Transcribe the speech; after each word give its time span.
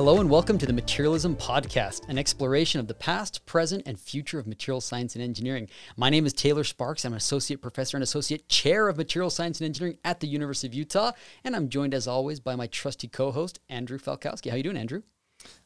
Hello 0.00 0.18
and 0.18 0.30
welcome 0.30 0.56
to 0.56 0.64
the 0.64 0.72
Materialism 0.72 1.36
Podcast, 1.36 2.08
an 2.08 2.16
exploration 2.16 2.80
of 2.80 2.88
the 2.88 2.94
past, 2.94 3.44
present, 3.44 3.82
and 3.84 4.00
future 4.00 4.38
of 4.38 4.46
material 4.46 4.80
science 4.80 5.14
and 5.14 5.22
engineering. 5.22 5.68
My 5.94 6.08
name 6.08 6.24
is 6.24 6.32
Taylor 6.32 6.64
Sparks. 6.64 7.04
I'm 7.04 7.12
an 7.12 7.18
associate 7.18 7.60
professor 7.60 7.98
and 7.98 8.02
associate 8.02 8.48
chair 8.48 8.88
of 8.88 8.96
material 8.96 9.28
science 9.28 9.60
and 9.60 9.66
engineering 9.66 9.98
at 10.02 10.20
the 10.20 10.26
University 10.26 10.66
of 10.68 10.72
Utah, 10.72 11.12
and 11.44 11.54
I'm 11.54 11.68
joined 11.68 11.92
as 11.92 12.08
always 12.08 12.40
by 12.40 12.56
my 12.56 12.66
trusty 12.66 13.08
co-host 13.08 13.60
Andrew 13.68 13.98
Falkowski. 13.98 14.48
How 14.48 14.54
are 14.54 14.56
you 14.56 14.62
doing, 14.62 14.78
Andrew? 14.78 15.02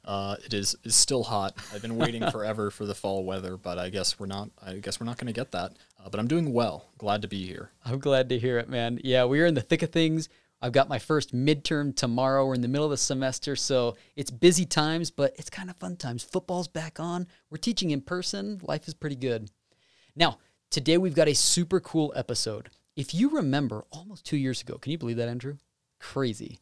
Uh, 0.05 0.35
it 0.45 0.53
is 0.53 0.75
it's 0.83 0.97
still 0.97 1.23
hot. 1.23 1.57
I've 1.73 1.83
been 1.83 1.97
waiting 1.97 2.29
forever 2.33 2.73
for 2.73 2.87
the 2.87 2.95
fall 2.97 3.25
weather, 3.25 3.57
but 3.57 3.79
I 3.79 3.89
guess 3.89 4.19
we're 4.19 4.27
not. 4.27 4.51
I 4.61 4.75
guess 4.79 4.99
we're 4.99 5.07
not 5.07 5.17
going 5.17 5.33
to 5.33 5.33
get 5.33 5.53
that. 5.53 5.75
Uh, 6.05 6.09
but 6.11 6.19
I'm 6.19 6.27
doing 6.27 6.53
well. 6.53 6.87
Glad 6.99 7.23
to 7.23 7.29
be 7.29 7.47
here. 7.47 7.71
I'm 7.85 8.01
glad 8.01 8.29
to 8.31 8.39
hear 8.41 8.59
it, 8.59 8.69
man. 8.69 8.99
Yeah, 9.05 9.27
we 9.27 9.41
are 9.41 9.47
in 9.47 9.55
the 9.55 9.61
thick 9.61 9.83
of 9.83 9.91
things. 9.91 10.29
I've 10.65 10.73
got 10.73 10.89
my 10.89 10.99
first 10.99 11.35
midterm 11.35 11.95
tomorrow. 11.95 12.47
We're 12.47 12.55
in 12.55 12.63
the 12.63 12.69
middle 12.69 12.87
of 12.87 12.91
the 12.91 12.97
semester, 12.97 13.55
so 13.55 13.97
it's 14.17 14.31
busy 14.31 14.65
times, 14.65 15.11
but 15.11 15.35
it's 15.37 15.51
kind 15.51 15.69
of 15.69 15.77
fun 15.77 15.99
times. 15.99 16.25
Football's 16.25 16.69
back 16.69 16.99
on. 16.99 17.27
We're 17.51 17.59
teaching 17.59 17.91
in 17.91 18.01
person. 18.01 18.63
Life 18.63 18.89
is 18.89 18.95
pretty 18.95 19.17
good. 19.17 19.51
Now, 20.17 20.39
today 20.71 20.97
we've 20.97 21.15
got 21.15 21.29
a 21.29 21.35
super 21.35 21.81
cool 21.81 22.15
episode. 22.17 22.71
If 22.97 23.13
you 23.13 23.29
remember, 23.29 23.85
almost 23.91 24.25
two 24.25 24.39
years 24.39 24.63
ago, 24.63 24.79
can 24.79 24.91
you 24.91 24.97
believe 24.97 25.19
that, 25.19 25.29
Andrew? 25.29 25.59
Crazy. 26.01 26.59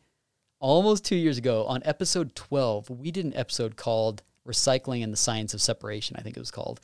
Almost 0.59 1.05
two 1.05 1.15
years 1.15 1.39
ago, 1.39 1.65
on 1.67 1.81
episode 1.85 2.35
12, 2.35 2.91
we 2.91 3.13
did 3.13 3.25
an 3.25 3.37
episode 3.37 3.77
called 3.77 4.25
Recycling 4.49 5.05
and 5.05 5.13
the 5.13 5.17
Science 5.17 5.55
of 5.55 5.63
Separation, 5.63 6.17
I 6.19 6.23
think 6.23 6.37
it 6.37 6.41
was 6.41 6.51
called. 6.51 6.81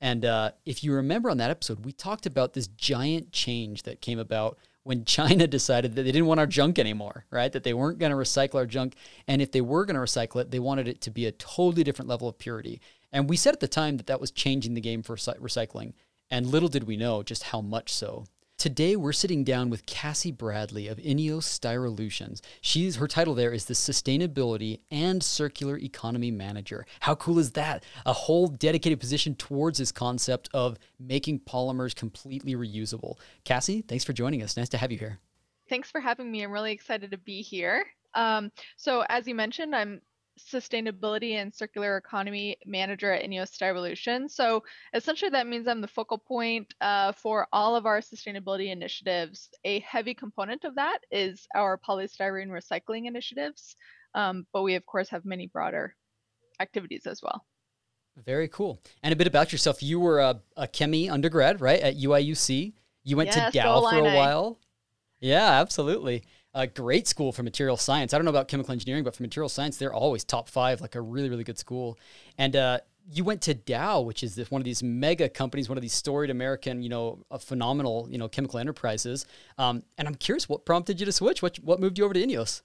And 0.00 0.24
uh, 0.24 0.52
if 0.64 0.84
you 0.84 0.92
remember 0.92 1.30
on 1.30 1.38
that 1.38 1.50
episode, 1.50 1.84
we 1.84 1.90
talked 1.90 2.26
about 2.26 2.52
this 2.52 2.68
giant 2.68 3.32
change 3.32 3.82
that 3.82 4.00
came 4.00 4.20
about 4.20 4.56
when 4.90 5.04
China 5.04 5.46
decided 5.46 5.94
that 5.94 6.02
they 6.02 6.10
didn't 6.10 6.26
want 6.26 6.40
our 6.40 6.48
junk 6.48 6.76
anymore, 6.76 7.24
right? 7.30 7.52
That 7.52 7.62
they 7.62 7.74
weren't 7.74 8.00
going 8.00 8.10
to 8.10 8.16
recycle 8.18 8.56
our 8.56 8.66
junk. 8.66 8.96
And 9.28 9.40
if 9.40 9.52
they 9.52 9.60
were 9.60 9.84
going 9.84 9.94
to 9.94 10.00
recycle 10.00 10.40
it, 10.40 10.50
they 10.50 10.58
wanted 10.58 10.88
it 10.88 11.00
to 11.02 11.12
be 11.12 11.26
a 11.26 11.32
totally 11.32 11.84
different 11.84 12.08
level 12.08 12.28
of 12.28 12.38
purity. 12.38 12.80
And 13.12 13.30
we 13.30 13.36
said 13.36 13.54
at 13.54 13.60
the 13.60 13.68
time 13.68 13.98
that 13.98 14.08
that 14.08 14.20
was 14.20 14.32
changing 14.32 14.74
the 14.74 14.80
game 14.80 15.04
for 15.04 15.14
recycling. 15.14 15.92
And 16.28 16.46
little 16.46 16.68
did 16.68 16.88
we 16.88 16.96
know 16.96 17.22
just 17.22 17.44
how 17.44 17.60
much 17.60 17.92
so. 17.94 18.24
Today 18.60 18.94
we're 18.94 19.14
sitting 19.14 19.42
down 19.42 19.70
with 19.70 19.86
Cassie 19.86 20.30
Bradley 20.30 20.86
of 20.86 20.98
Ineos 20.98 21.44
Styrolutions. 21.44 22.42
She's 22.60 22.96
her 22.96 23.08
title 23.08 23.34
there 23.34 23.54
is 23.54 23.64
the 23.64 23.72
Sustainability 23.72 24.80
and 24.90 25.22
Circular 25.22 25.78
Economy 25.78 26.30
Manager. 26.30 26.84
How 27.00 27.14
cool 27.14 27.38
is 27.38 27.52
that? 27.52 27.84
A 28.04 28.12
whole 28.12 28.48
dedicated 28.48 29.00
position 29.00 29.34
towards 29.34 29.78
this 29.78 29.90
concept 29.90 30.50
of 30.52 30.76
making 30.98 31.40
polymers 31.40 31.94
completely 31.94 32.54
reusable. 32.54 33.14
Cassie, 33.44 33.80
thanks 33.80 34.04
for 34.04 34.12
joining 34.12 34.42
us. 34.42 34.58
Nice 34.58 34.68
to 34.68 34.76
have 34.76 34.92
you 34.92 34.98
here. 34.98 35.20
Thanks 35.70 35.90
for 35.90 36.02
having 36.02 36.30
me. 36.30 36.42
I'm 36.42 36.52
really 36.52 36.72
excited 36.72 37.12
to 37.12 37.16
be 37.16 37.40
here. 37.40 37.86
Um, 38.12 38.52
so, 38.76 39.06
as 39.08 39.26
you 39.26 39.34
mentioned, 39.34 39.74
I'm 39.74 40.02
sustainability 40.48 41.32
and 41.32 41.54
circular 41.54 41.96
economy 41.96 42.56
manager 42.66 43.12
at 43.12 43.24
Ineos 43.24 43.50
Styrolution. 43.50 44.30
So 44.30 44.62
essentially 44.94 45.30
that 45.30 45.46
means 45.46 45.66
I'm 45.66 45.80
the 45.80 45.88
focal 45.88 46.18
point 46.18 46.74
uh, 46.80 47.12
for 47.12 47.46
all 47.52 47.76
of 47.76 47.86
our 47.86 48.00
sustainability 48.00 48.70
initiatives. 48.70 49.48
A 49.64 49.80
heavy 49.80 50.14
component 50.14 50.64
of 50.64 50.74
that 50.76 50.98
is 51.10 51.46
our 51.54 51.78
polystyrene 51.78 52.48
recycling 52.48 53.06
initiatives, 53.06 53.76
um, 54.14 54.46
but 54.52 54.62
we 54.62 54.74
of 54.74 54.86
course 54.86 55.08
have 55.10 55.24
many 55.24 55.46
broader 55.46 55.94
activities 56.60 57.06
as 57.06 57.22
well. 57.22 57.44
Very 58.24 58.48
cool. 58.48 58.80
And 59.02 59.12
a 59.12 59.16
bit 59.16 59.26
about 59.26 59.52
yourself. 59.52 59.82
You 59.82 60.00
were 60.00 60.20
a, 60.20 60.40
a 60.56 60.66
ChemE 60.66 61.10
undergrad, 61.10 61.60
right, 61.60 61.80
at 61.80 61.96
UIUC. 61.96 62.74
You 63.04 63.16
went 63.16 63.32
to 63.32 63.50
Dow 63.52 63.80
for 63.88 63.96
a 63.96 64.14
while. 64.14 64.58
Yeah, 65.20 65.60
absolutely 65.60 66.24
a 66.54 66.66
great 66.66 67.06
school 67.06 67.32
for 67.32 67.42
material 67.42 67.76
science. 67.76 68.12
I 68.12 68.18
don't 68.18 68.24
know 68.24 68.30
about 68.30 68.48
chemical 68.48 68.72
engineering, 68.72 69.04
but 69.04 69.14
for 69.14 69.22
material 69.22 69.48
science, 69.48 69.76
they're 69.76 69.94
always 69.94 70.24
top 70.24 70.48
five, 70.48 70.80
like 70.80 70.94
a 70.94 71.00
really, 71.00 71.28
really 71.28 71.44
good 71.44 71.58
school. 71.58 71.98
And 72.38 72.56
uh, 72.56 72.80
you 73.12 73.24
went 73.24 73.40
to 73.42 73.54
Dow, 73.54 74.00
which 74.00 74.22
is 74.22 74.38
one 74.50 74.60
of 74.60 74.64
these 74.64 74.82
mega 74.82 75.28
companies, 75.28 75.68
one 75.68 75.78
of 75.78 75.82
these 75.82 75.92
storied 75.92 76.30
American, 76.30 76.82
you 76.82 76.88
know, 76.88 77.24
phenomenal, 77.38 78.08
you 78.10 78.18
know, 78.18 78.28
chemical 78.28 78.58
enterprises. 78.58 79.26
Um, 79.58 79.82
and 79.98 80.08
I'm 80.08 80.14
curious, 80.16 80.48
what 80.48 80.64
prompted 80.64 81.00
you 81.00 81.06
to 81.06 81.12
switch? 81.12 81.42
What 81.42 81.56
what 81.58 81.80
moved 81.80 81.98
you 81.98 82.04
over 82.04 82.14
to 82.14 82.20
Ineos? 82.20 82.62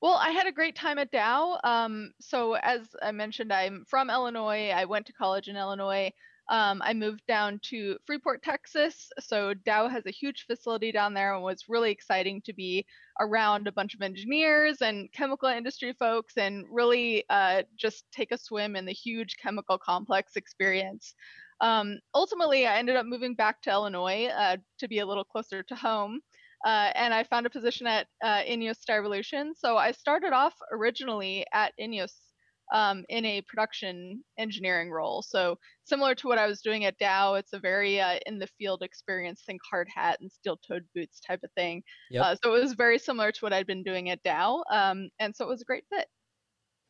Well, 0.00 0.14
I 0.14 0.30
had 0.30 0.46
a 0.46 0.52
great 0.52 0.76
time 0.76 0.98
at 0.98 1.10
Dow. 1.10 1.60
Um, 1.62 2.12
so 2.20 2.54
as 2.54 2.80
I 3.02 3.12
mentioned, 3.12 3.52
I'm 3.52 3.84
from 3.86 4.08
Illinois. 4.08 4.70
I 4.70 4.86
went 4.86 5.06
to 5.06 5.12
college 5.12 5.48
in 5.48 5.56
Illinois. 5.56 6.10
Um, 6.50 6.82
I 6.84 6.94
moved 6.94 7.22
down 7.28 7.60
to 7.70 7.96
Freeport, 8.04 8.42
Texas. 8.42 9.08
So 9.20 9.54
Dow 9.54 9.88
has 9.88 10.04
a 10.06 10.10
huge 10.10 10.46
facility 10.48 10.90
down 10.90 11.14
there 11.14 11.32
and 11.32 11.44
was 11.44 11.66
really 11.68 11.92
exciting 11.92 12.42
to 12.44 12.52
be 12.52 12.84
around 13.20 13.68
a 13.68 13.72
bunch 13.72 13.94
of 13.94 14.02
engineers 14.02 14.82
and 14.82 15.08
chemical 15.12 15.48
industry 15.48 15.94
folks 15.96 16.36
and 16.36 16.64
really 16.68 17.24
uh, 17.30 17.62
just 17.76 18.04
take 18.12 18.32
a 18.32 18.38
swim 18.38 18.74
in 18.74 18.84
the 18.84 18.92
huge 18.92 19.36
chemical 19.40 19.78
complex 19.78 20.32
experience. 20.34 21.14
Um, 21.60 22.00
ultimately, 22.16 22.66
I 22.66 22.78
ended 22.78 22.96
up 22.96 23.06
moving 23.06 23.34
back 23.36 23.62
to 23.62 23.70
Illinois 23.70 24.26
uh, 24.26 24.56
to 24.80 24.88
be 24.88 24.98
a 24.98 25.06
little 25.06 25.24
closer 25.24 25.62
to 25.62 25.74
home. 25.76 26.20
Uh, 26.66 26.90
and 26.94 27.14
I 27.14 27.24
found 27.24 27.46
a 27.46 27.50
position 27.50 27.86
at 27.86 28.06
uh, 28.22 28.42
Ineos 28.42 28.78
Styrolution. 28.84 29.52
So 29.56 29.76
I 29.76 29.92
started 29.92 30.32
off 30.32 30.54
originally 30.72 31.46
at 31.54 31.72
Ineos 31.80 32.12
um, 32.72 33.04
in 33.08 33.24
a 33.24 33.42
production 33.42 34.22
engineering 34.38 34.90
role. 34.90 35.22
So 35.22 35.56
similar 35.84 36.14
to 36.16 36.28
what 36.28 36.38
I 36.38 36.46
was 36.46 36.60
doing 36.60 36.84
at 36.84 36.98
Dow, 36.98 37.34
it's 37.34 37.52
a 37.52 37.58
very 37.58 38.00
uh, 38.00 38.18
in 38.26 38.38
the 38.38 38.48
field 38.58 38.82
experience, 38.82 39.42
think 39.44 39.60
hard 39.68 39.88
hat 39.94 40.18
and 40.20 40.30
steel 40.30 40.58
toed 40.68 40.84
boots 40.94 41.20
type 41.20 41.40
of 41.44 41.50
thing. 41.52 41.82
Yep. 42.10 42.24
Uh, 42.24 42.36
so 42.42 42.54
it 42.54 42.62
was 42.62 42.74
very 42.74 42.98
similar 42.98 43.32
to 43.32 43.40
what 43.40 43.52
I'd 43.52 43.66
been 43.66 43.82
doing 43.82 44.10
at 44.10 44.22
Dow. 44.22 44.62
Um, 44.70 45.10
and 45.18 45.34
so 45.34 45.44
it 45.44 45.48
was 45.48 45.62
a 45.62 45.66
great 45.66 45.84
fit. 45.92 46.06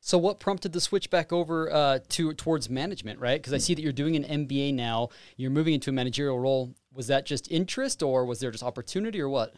So 0.00 0.16
what 0.16 0.40
prompted 0.40 0.72
the 0.72 0.80
switch 0.80 1.10
back 1.10 1.30
over 1.32 1.70
uh, 1.70 1.98
to 2.10 2.32
towards 2.32 2.70
management, 2.70 3.20
right? 3.20 3.40
Because 3.40 3.52
I 3.52 3.58
see 3.58 3.74
that 3.74 3.82
you're 3.82 3.92
doing 3.92 4.16
an 4.16 4.46
MBA 4.46 4.74
now. 4.74 5.10
You're 5.36 5.50
moving 5.50 5.74
into 5.74 5.90
a 5.90 5.92
managerial 5.92 6.38
role. 6.38 6.74
Was 6.92 7.06
that 7.08 7.26
just 7.26 7.50
interest, 7.50 8.02
or 8.02 8.24
was 8.24 8.40
there 8.40 8.50
just 8.50 8.64
opportunity, 8.64 9.20
or 9.20 9.28
what? 9.28 9.54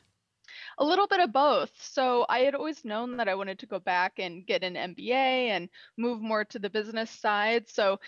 A 0.82 0.84
little 0.84 1.06
bit 1.06 1.20
of 1.20 1.32
both. 1.32 1.70
So 1.80 2.26
I 2.28 2.40
had 2.40 2.56
always 2.56 2.84
known 2.84 3.16
that 3.18 3.28
I 3.28 3.36
wanted 3.36 3.60
to 3.60 3.66
go 3.66 3.78
back 3.78 4.14
and 4.18 4.44
get 4.44 4.64
an 4.64 4.74
MBA 4.74 5.12
and 5.12 5.68
move 5.96 6.20
more 6.20 6.44
to 6.46 6.58
the 6.58 6.68
business 6.68 7.08
side. 7.08 7.68
So 7.68 8.00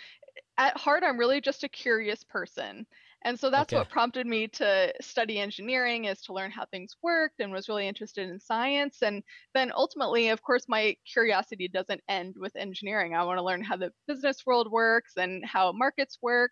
at 0.57 0.75
heart, 0.75 1.01
I'm 1.05 1.17
really 1.17 1.39
just 1.39 1.63
a 1.63 1.69
curious 1.69 2.23
person. 2.25 2.85
And 3.23 3.39
so 3.39 3.49
that's 3.49 3.71
okay. 3.71 3.79
what 3.79 3.89
prompted 3.89 4.27
me 4.27 4.49
to 4.49 4.93
study 4.99 5.39
engineering 5.39 6.05
is 6.05 6.21
to 6.23 6.33
learn 6.33 6.51
how 6.51 6.65
things 6.65 6.97
worked 7.01 7.39
and 7.39 7.51
was 7.51 7.69
really 7.69 7.87
interested 7.87 8.29
in 8.29 8.41
science. 8.41 8.97
And 9.01 9.23
then 9.53 9.71
ultimately, 9.73 10.27
of 10.27 10.41
course, 10.41 10.65
my 10.67 10.97
curiosity 11.11 11.69
doesn't 11.69 12.01
end 12.09 12.35
with 12.37 12.57
engineering. 12.57 13.15
I 13.15 13.23
want 13.23 13.39
to 13.39 13.43
learn 13.43 13.63
how 13.63 13.77
the 13.77 13.93
business 14.05 14.45
world 14.45 14.69
works 14.69 15.13
and 15.15 15.45
how 15.45 15.71
markets 15.71 16.19
work. 16.21 16.51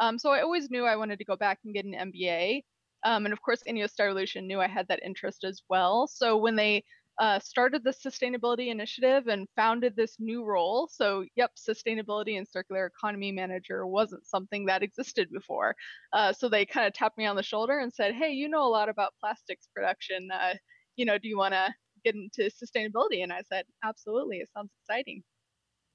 Um, 0.00 0.18
so 0.18 0.30
I 0.30 0.42
always 0.42 0.68
knew 0.68 0.84
I 0.84 0.96
wanted 0.96 1.20
to 1.20 1.24
go 1.24 1.36
back 1.36 1.60
and 1.64 1.72
get 1.72 1.84
an 1.84 1.94
MBA. 2.12 2.64
Um, 3.04 3.24
and 3.24 3.32
of 3.32 3.40
course, 3.42 3.62
Ineos 3.68 3.92
Styrolution 3.98 4.44
knew 4.44 4.60
I 4.60 4.68
had 4.68 4.88
that 4.88 5.02
interest 5.02 5.44
as 5.44 5.62
well. 5.68 6.06
So 6.06 6.36
when 6.36 6.56
they 6.56 6.84
uh, 7.20 7.38
started 7.38 7.84
the 7.84 7.90
sustainability 7.90 8.70
initiative 8.70 9.26
and 9.26 9.46
founded 9.54 9.94
this 9.94 10.16
new 10.18 10.42
role. 10.42 10.88
So, 10.90 11.26
yep, 11.36 11.50
sustainability 11.54 12.38
and 12.38 12.48
circular 12.48 12.86
economy 12.86 13.30
manager 13.30 13.86
wasn't 13.86 14.26
something 14.26 14.64
that 14.66 14.82
existed 14.82 15.28
before. 15.30 15.76
Uh, 16.14 16.32
so 16.32 16.48
they 16.48 16.64
kind 16.64 16.86
of 16.86 16.94
tapped 16.94 17.18
me 17.18 17.26
on 17.26 17.36
the 17.36 17.42
shoulder 17.42 17.78
and 17.78 17.92
said, 17.92 18.14
"Hey, 18.14 18.32
you 18.32 18.48
know 18.48 18.66
a 18.66 18.68
lot 18.68 18.88
about 18.88 19.12
plastics 19.20 19.68
production. 19.74 20.28
Uh, 20.32 20.54
you 20.96 21.04
know, 21.04 21.18
do 21.18 21.28
you 21.28 21.36
want 21.36 21.52
to 21.52 21.68
get 22.04 22.14
into 22.14 22.50
sustainability?" 22.50 23.22
And 23.22 23.32
I 23.34 23.42
said, 23.42 23.66
"Absolutely. 23.84 24.38
It 24.38 24.48
sounds 24.56 24.70
exciting." 24.82 25.22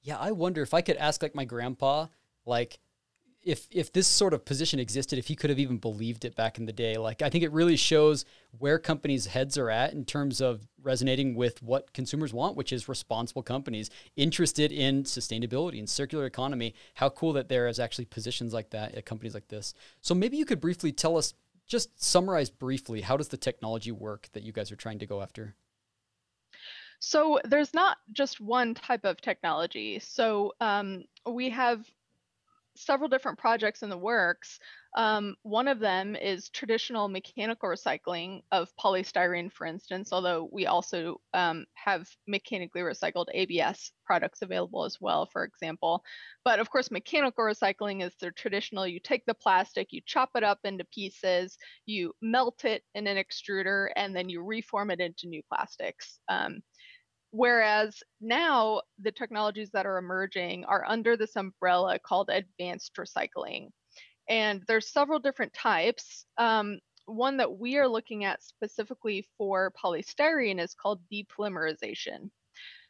Yeah, 0.04 0.19
I 0.19 0.31
wonder 0.31 0.62
if 0.62 0.75
I 0.75 0.81
could 0.81 0.98
ask 0.98 1.24
like 1.24 1.34
my 1.34 1.46
grandpa, 1.46 2.07
like 2.46 2.78
if 3.45 3.68
if 3.69 3.94
this 3.94 4.07
sort 4.07 4.33
of 4.33 4.44
position 4.44 4.80
existed, 4.80 5.19
if 5.19 5.27
he 5.27 5.36
could 5.36 5.51
have 5.51 5.59
even 5.59 5.77
believed 5.77 6.25
it 6.25 6.36
back 6.36 6.57
in 6.57 6.65
the 6.65 6.74
day. 6.74 6.97
Like 6.97 7.21
I 7.21 7.30
think 7.30 7.44
it 7.44 7.51
really 7.51 7.77
shows 7.77 8.25
where 8.57 8.80
companies' 8.80 9.27
heads 9.27 9.57
are 9.57 9.69
at 9.69 9.94
in 9.94 10.03
terms 10.03 10.42
of 10.42 10.68
resonating 10.81 11.36
with 11.36 11.62
what 11.62 11.94
consumers 11.94 12.33
want, 12.33 12.57
which 12.57 12.74
is 12.74 12.89
responsible 12.89 13.44
companies 13.44 13.89
interested 14.15 14.71
in 14.71 15.03
sustainability 15.03 15.77
and 15.77 15.89
circular 15.89 16.25
economy. 16.25 16.74
How 16.95 17.09
cool 17.09 17.33
that 17.33 17.47
there 17.47 17.68
is 17.68 17.80
actually 17.80 18.06
positions 18.06 18.53
like 18.53 18.71
that 18.71 18.95
at 18.95 19.06
companies 19.06 19.36
like 19.36 19.47
this. 19.47 19.75
So 20.01 20.15
maybe 20.15 20.38
you 20.38 20.45
could 20.45 20.59
briefly 20.59 20.92
tell 20.92 21.15
us, 21.15 21.33
just 21.68 22.03
summarize 22.03 22.50
briefly, 22.50 23.01
how 23.01 23.15
does 23.15 23.27
the 23.27 23.38
technology 23.38 23.92
work 23.92 24.27
that 24.33 24.44
you 24.44 24.51
guys 24.51 24.71
are 24.71 24.75
trying 24.75 25.00
to 25.00 25.06
go 25.06 25.21
after? 25.21 25.56
So 27.00 27.39
there's 27.44 27.74
not 27.74 27.97
just 28.13 28.39
one 28.39 28.74
type 28.74 29.06
of 29.06 29.21
technology. 29.21 30.00
So 30.00 30.53
um, 30.62 31.03
we 31.27 31.50
have 31.50 31.86
several 32.75 33.10
different 33.10 33.38
projects 33.38 33.83
in 33.83 33.89
the 33.89 33.98
works. 33.98 34.60
Um, 34.95 35.36
one 35.44 35.68
of 35.68 35.80
them 35.80 36.16
is 36.16 36.50
traditional 36.50 37.10
mechanical 37.10 37.68
recycling 37.68 38.42
of 38.51 38.69
polystyrene, 38.80 39.51
for 39.51 39.68
instance, 39.68 40.13
although 40.13 40.48
we 40.51 40.68
also 40.68 41.19
um, 41.33 41.66
have 41.74 42.07
mechanically 42.27 42.81
recycled 42.81 43.25
ABS 43.33 43.92
products 44.06 44.42
available 44.42 44.86
as 44.86 44.98
well, 45.01 45.25
for 45.25 45.44
example. 45.44 46.01
But 46.45 46.60
of 46.60 46.69
course, 46.69 46.92
mechanical 46.92 47.44
recycling 47.44 48.04
is 48.06 48.13
the 48.22 48.31
traditional 48.31 48.88
you 48.88 49.01
take 49.01 49.25
the 49.25 49.33
plastic, 49.33 49.88
you 49.92 50.01
chop 50.06 50.30
it 50.36 50.44
up 50.44 50.60
into 50.63 50.86
pieces, 50.94 51.57
you 51.86 52.13
melt 52.21 52.63
it 52.63 52.83
in 52.94 53.07
an 53.07 53.18
extruder, 53.18 53.89
and 53.98 54.16
then 54.16 54.30
you 54.30 54.42
reform 54.44 54.92
it 54.92 55.01
into 55.01 55.28
new 55.28 55.42
plastics. 55.50 56.19
Um, 56.30 56.62
whereas 57.36 58.02
now 58.22 58.82
the 59.02 59.12
technologies 59.12 59.70
that 59.72 59.86
are 59.86 59.98
emerging 59.98 60.64
are 60.66 60.86
under 60.88 61.18
this 61.18 61.36
umbrella 61.36 62.00
called 62.00 62.30
advanced 62.30 62.94
recycling. 62.98 63.68
And 64.30 64.64
there's 64.70 64.94
several 64.94 65.20
different 65.20 65.54
types. 65.54 66.26
Um, 66.38 66.80
one 67.08 67.36
that 67.38 67.60
we 67.60 67.78
are 67.78 67.90
looking 67.90 68.24
at 68.24 68.42
specifically 68.42 69.28
for 69.38 69.74
polystyrene 69.84 70.62
is 70.62 70.74
called 70.74 71.02
depolymerization. 71.12 72.30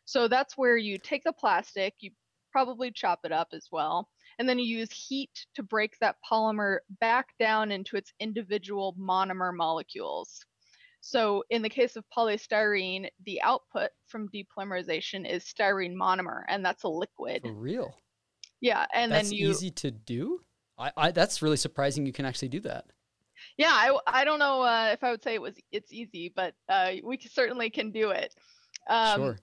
So 0.06 0.28
that's 0.28 0.56
where 0.56 0.78
you 0.78 1.00
take 1.00 1.24
the 1.24 1.34
plastic, 1.34 1.96
you 2.00 2.12
probably 2.52 2.92
chop 2.92 3.22
it 3.24 3.32
up 3.32 3.48
as 3.52 3.68
well, 3.72 4.08
and 4.38 4.48
then 4.48 4.60
you 4.60 4.78
use 4.78 4.92
heat 4.92 5.32
to 5.56 5.64
break 5.64 5.98
that 6.00 6.18
polymer 6.32 6.78
back 7.02 7.30
down 7.40 7.72
into 7.72 7.98
its 7.98 8.14
individual 8.20 8.96
monomer 9.00 9.52
molecules. 9.54 10.46
So 11.08 11.44
in 11.52 11.62
the 11.62 11.70
case 11.70 11.96
of 11.96 12.04
polystyrene, 12.18 13.10
the 13.28 13.40
output 13.44 13.92
from 14.08 14.28
depolymerization 14.30 15.30
is 15.30 15.44
styrene 15.44 15.94
monomer, 15.94 16.42
and 16.48 16.66
that's 16.66 16.82
a 16.82 16.88
liquid. 16.88 17.44
For 17.44 17.54
real? 17.54 17.96
Yeah, 18.60 18.88
and 18.92 19.12
that's 19.12 19.30
then 19.30 19.38
you. 19.38 19.52
easy 19.52 19.70
to 19.70 19.92
do. 19.92 20.40
I, 20.80 20.92
I 20.98 21.12
that's 21.12 21.44
really 21.44 21.58
surprising. 21.58 22.08
You 22.08 22.12
can 22.12 22.26
actually 22.26 22.48
do 22.48 22.60
that. 22.62 22.86
Yeah, 23.56 23.70
I, 23.70 23.96
I 24.08 24.26
don't 24.26 24.40
know 24.40 24.64
uh, 24.64 24.90
if 24.94 25.04
I 25.04 25.12
would 25.12 25.22
say 25.22 25.36
it 25.36 25.42
was 25.44 25.54
it's 25.72 25.94
easy, 25.94 26.34
but 26.36 26.56
uh, 26.70 26.94
we 27.04 27.20
certainly 27.20 27.70
can 27.70 27.92
do 27.92 28.10
it. 28.10 28.34
Um, 28.90 29.22
sure. 29.22 29.40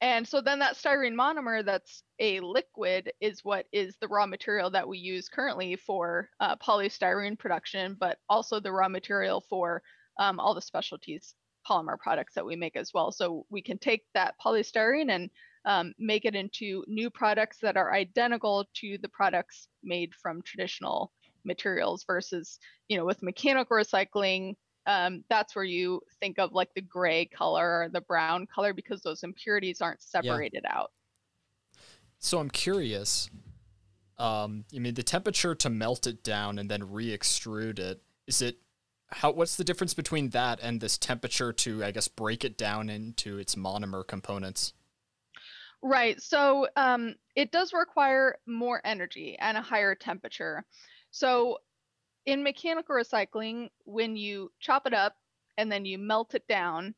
And 0.00 0.28
so 0.28 0.40
then 0.40 0.60
that 0.60 0.76
styrene 0.76 1.16
monomer 1.16 1.64
that's 1.64 2.04
a 2.20 2.38
liquid 2.38 3.10
is 3.20 3.40
what 3.42 3.66
is 3.72 3.96
the 4.00 4.06
raw 4.06 4.26
material 4.26 4.70
that 4.70 4.86
we 4.86 4.98
use 4.98 5.28
currently 5.28 5.74
for 5.74 6.28
uh, 6.38 6.54
polystyrene 6.54 7.36
production, 7.36 7.96
but 7.98 8.18
also 8.28 8.60
the 8.60 8.70
raw 8.70 8.88
material 8.88 9.44
for 9.50 9.82
um, 10.18 10.40
all 10.40 10.54
the 10.54 10.62
specialties 10.62 11.34
polymer 11.68 11.98
products 11.98 12.34
that 12.34 12.44
we 12.44 12.56
make 12.56 12.76
as 12.76 12.92
well. 12.94 13.12
So 13.12 13.44
we 13.50 13.62
can 13.62 13.78
take 13.78 14.04
that 14.14 14.34
polystyrene 14.44 15.10
and 15.10 15.30
um, 15.66 15.92
make 15.98 16.24
it 16.24 16.34
into 16.34 16.82
new 16.88 17.10
products 17.10 17.58
that 17.60 17.76
are 17.76 17.92
identical 17.92 18.66
to 18.76 18.98
the 19.02 19.08
products 19.08 19.68
made 19.82 20.14
from 20.14 20.42
traditional 20.42 21.12
materials 21.44 22.04
versus, 22.06 22.58
you 22.88 22.96
know, 22.96 23.04
with 23.04 23.22
mechanical 23.22 23.76
recycling, 23.76 24.54
um, 24.86 25.22
that's 25.28 25.54
where 25.54 25.64
you 25.64 26.00
think 26.20 26.38
of 26.38 26.52
like 26.52 26.70
the 26.74 26.80
gray 26.80 27.26
color 27.26 27.82
or 27.82 27.88
the 27.90 28.00
brown 28.00 28.46
color 28.46 28.72
because 28.72 29.02
those 29.02 29.22
impurities 29.22 29.80
aren't 29.80 30.02
separated 30.02 30.62
yeah. 30.64 30.78
out. 30.78 30.90
So 32.18 32.38
I'm 32.38 32.50
curious. 32.50 33.30
Um, 34.18 34.64
I 34.74 34.78
mean, 34.78 34.94
the 34.94 35.02
temperature 35.02 35.54
to 35.54 35.70
melt 35.70 36.06
it 36.06 36.22
down 36.22 36.58
and 36.58 36.70
then 36.70 36.90
re-extrude 36.90 37.78
it 37.78 38.02
is 38.26 38.42
it 38.42 38.58
how? 39.12 39.32
What's 39.32 39.56
the 39.56 39.64
difference 39.64 39.94
between 39.94 40.30
that 40.30 40.60
and 40.62 40.80
this 40.80 40.98
temperature 40.98 41.52
to, 41.52 41.84
I 41.84 41.90
guess, 41.90 42.08
break 42.08 42.44
it 42.44 42.56
down 42.56 42.88
into 42.88 43.38
its 43.38 43.54
monomer 43.54 44.06
components? 44.06 44.72
Right. 45.82 46.20
So 46.20 46.68
um, 46.76 47.14
it 47.36 47.52
does 47.52 47.72
require 47.72 48.36
more 48.46 48.80
energy 48.84 49.36
and 49.40 49.56
a 49.56 49.62
higher 49.62 49.94
temperature. 49.94 50.64
So 51.10 51.58
in 52.26 52.42
mechanical 52.42 52.94
recycling, 52.94 53.70
when 53.84 54.16
you 54.16 54.52
chop 54.60 54.86
it 54.86 54.92
up 54.92 55.14
and 55.56 55.72
then 55.72 55.84
you 55.84 55.98
melt 55.98 56.34
it 56.34 56.46
down, 56.48 56.94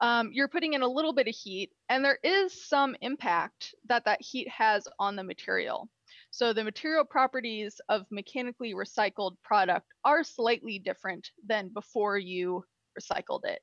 um, 0.00 0.30
you're 0.32 0.48
putting 0.48 0.72
in 0.72 0.82
a 0.82 0.88
little 0.88 1.12
bit 1.12 1.28
of 1.28 1.34
heat, 1.34 1.70
and 1.88 2.04
there 2.04 2.18
is 2.24 2.66
some 2.66 2.96
impact 3.00 3.74
that 3.88 4.04
that 4.04 4.20
heat 4.20 4.48
has 4.48 4.88
on 4.98 5.14
the 5.14 5.22
material. 5.22 5.88
So 6.34 6.52
the 6.52 6.64
material 6.64 7.04
properties 7.04 7.80
of 7.88 8.06
mechanically 8.10 8.74
recycled 8.74 9.36
product 9.44 9.86
are 10.04 10.24
slightly 10.24 10.80
different 10.80 11.30
than 11.46 11.68
before 11.68 12.18
you 12.18 12.64
recycled 12.98 13.44
it. 13.44 13.60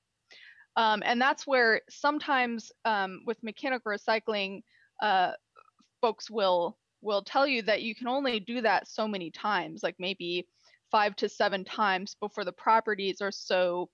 Um, 0.78 1.04
and 1.06 1.20
that's 1.22 1.46
where 1.46 1.82
sometimes 1.90 2.72
um, 2.86 3.24
with 3.28 3.44
mechanical 3.44 3.92
recycling, 3.92 4.62
uh, 5.02 5.34
folks 6.00 6.32
will 6.32 6.78
will 7.02 7.22
tell 7.22 7.46
you 7.46 7.62
that 7.64 7.82
you 7.82 7.94
can 7.94 8.08
only 8.08 8.40
do 8.40 8.62
that 8.62 8.88
so 8.88 9.06
many 9.06 9.32
times, 9.32 9.84
like 9.84 9.96
maybe 10.00 10.48
five 10.92 11.14
to 11.18 11.28
seven 11.28 11.66
times 11.66 12.16
before 12.22 12.46
the 12.46 12.54
properties 12.54 13.20
are 13.20 13.34
so 13.34 13.90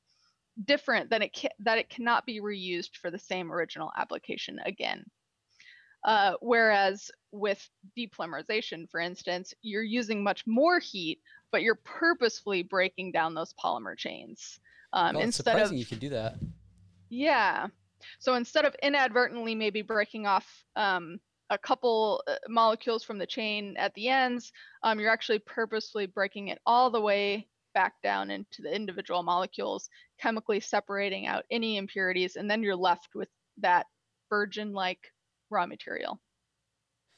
different 0.66 1.10
that 1.10 1.24
it 1.24 1.36
that 1.62 1.80
it 1.80 1.90
cannot 1.90 2.28
be 2.28 2.42
reused 2.42 2.96
for 3.02 3.10
the 3.10 3.18
same 3.18 3.52
original 3.52 3.92
application 3.98 4.60
again. 4.68 5.04
Uh, 6.04 6.34
whereas 6.42 7.12
with 7.32 7.68
depolymerization, 7.98 8.90
for 8.90 9.00
instance, 9.00 9.54
you're 9.62 9.84
using 9.84 10.24
much 10.24 10.46
more 10.48 10.80
heat, 10.80 11.20
but 11.52 11.62
you're 11.62 11.80
purposefully 11.84 12.64
breaking 12.64 13.12
down 13.12 13.34
those 13.34 13.54
polymer 13.54 13.98
chains. 13.98 14.60
Um, 14.94 15.16
well, 15.16 15.24
instead 15.24 15.52
surprising 15.52 15.76
of, 15.76 15.80
you 15.80 15.86
can 15.86 16.00
do 16.00 16.10
that. 16.10 16.36
Yeah. 17.10 17.68
So 18.20 18.36
instead 18.36 18.66
of 18.66 18.76
inadvertently 18.82 19.56
maybe 19.56 19.82
breaking 19.82 20.28
off 20.28 20.48
um, 20.76 21.20
a 21.50 21.58
couple 21.58 22.24
uh, 22.28 22.36
molecules 22.48 23.04
from 23.04 23.18
the 23.18 23.26
chain 23.26 23.76
at 23.78 23.94
the 23.96 24.08
ends, 24.10 24.52
um, 24.84 25.00
you're 25.00 25.12
actually 25.12 25.40
purposefully 25.40 26.06
breaking 26.06 26.50
it 26.50 26.60
all 26.66 26.90
the 26.90 27.02
way 27.02 27.48
back 27.74 27.94
down 28.02 28.32
into 28.32 28.62
the 28.62 28.74
individual 28.74 29.24
molecules, 29.24 29.90
chemically 30.20 30.60
separating 30.60 31.28
out 31.28 31.44
any 31.52 31.78
impurities, 31.78 32.36
and 32.36 32.50
then 32.50 32.64
you're 32.64 32.76
left 32.76 33.10
with 33.14 33.30
that 33.58 33.86
virgin 34.30 34.74
like 34.74 35.12
raw 35.50 35.66
material. 35.66 36.20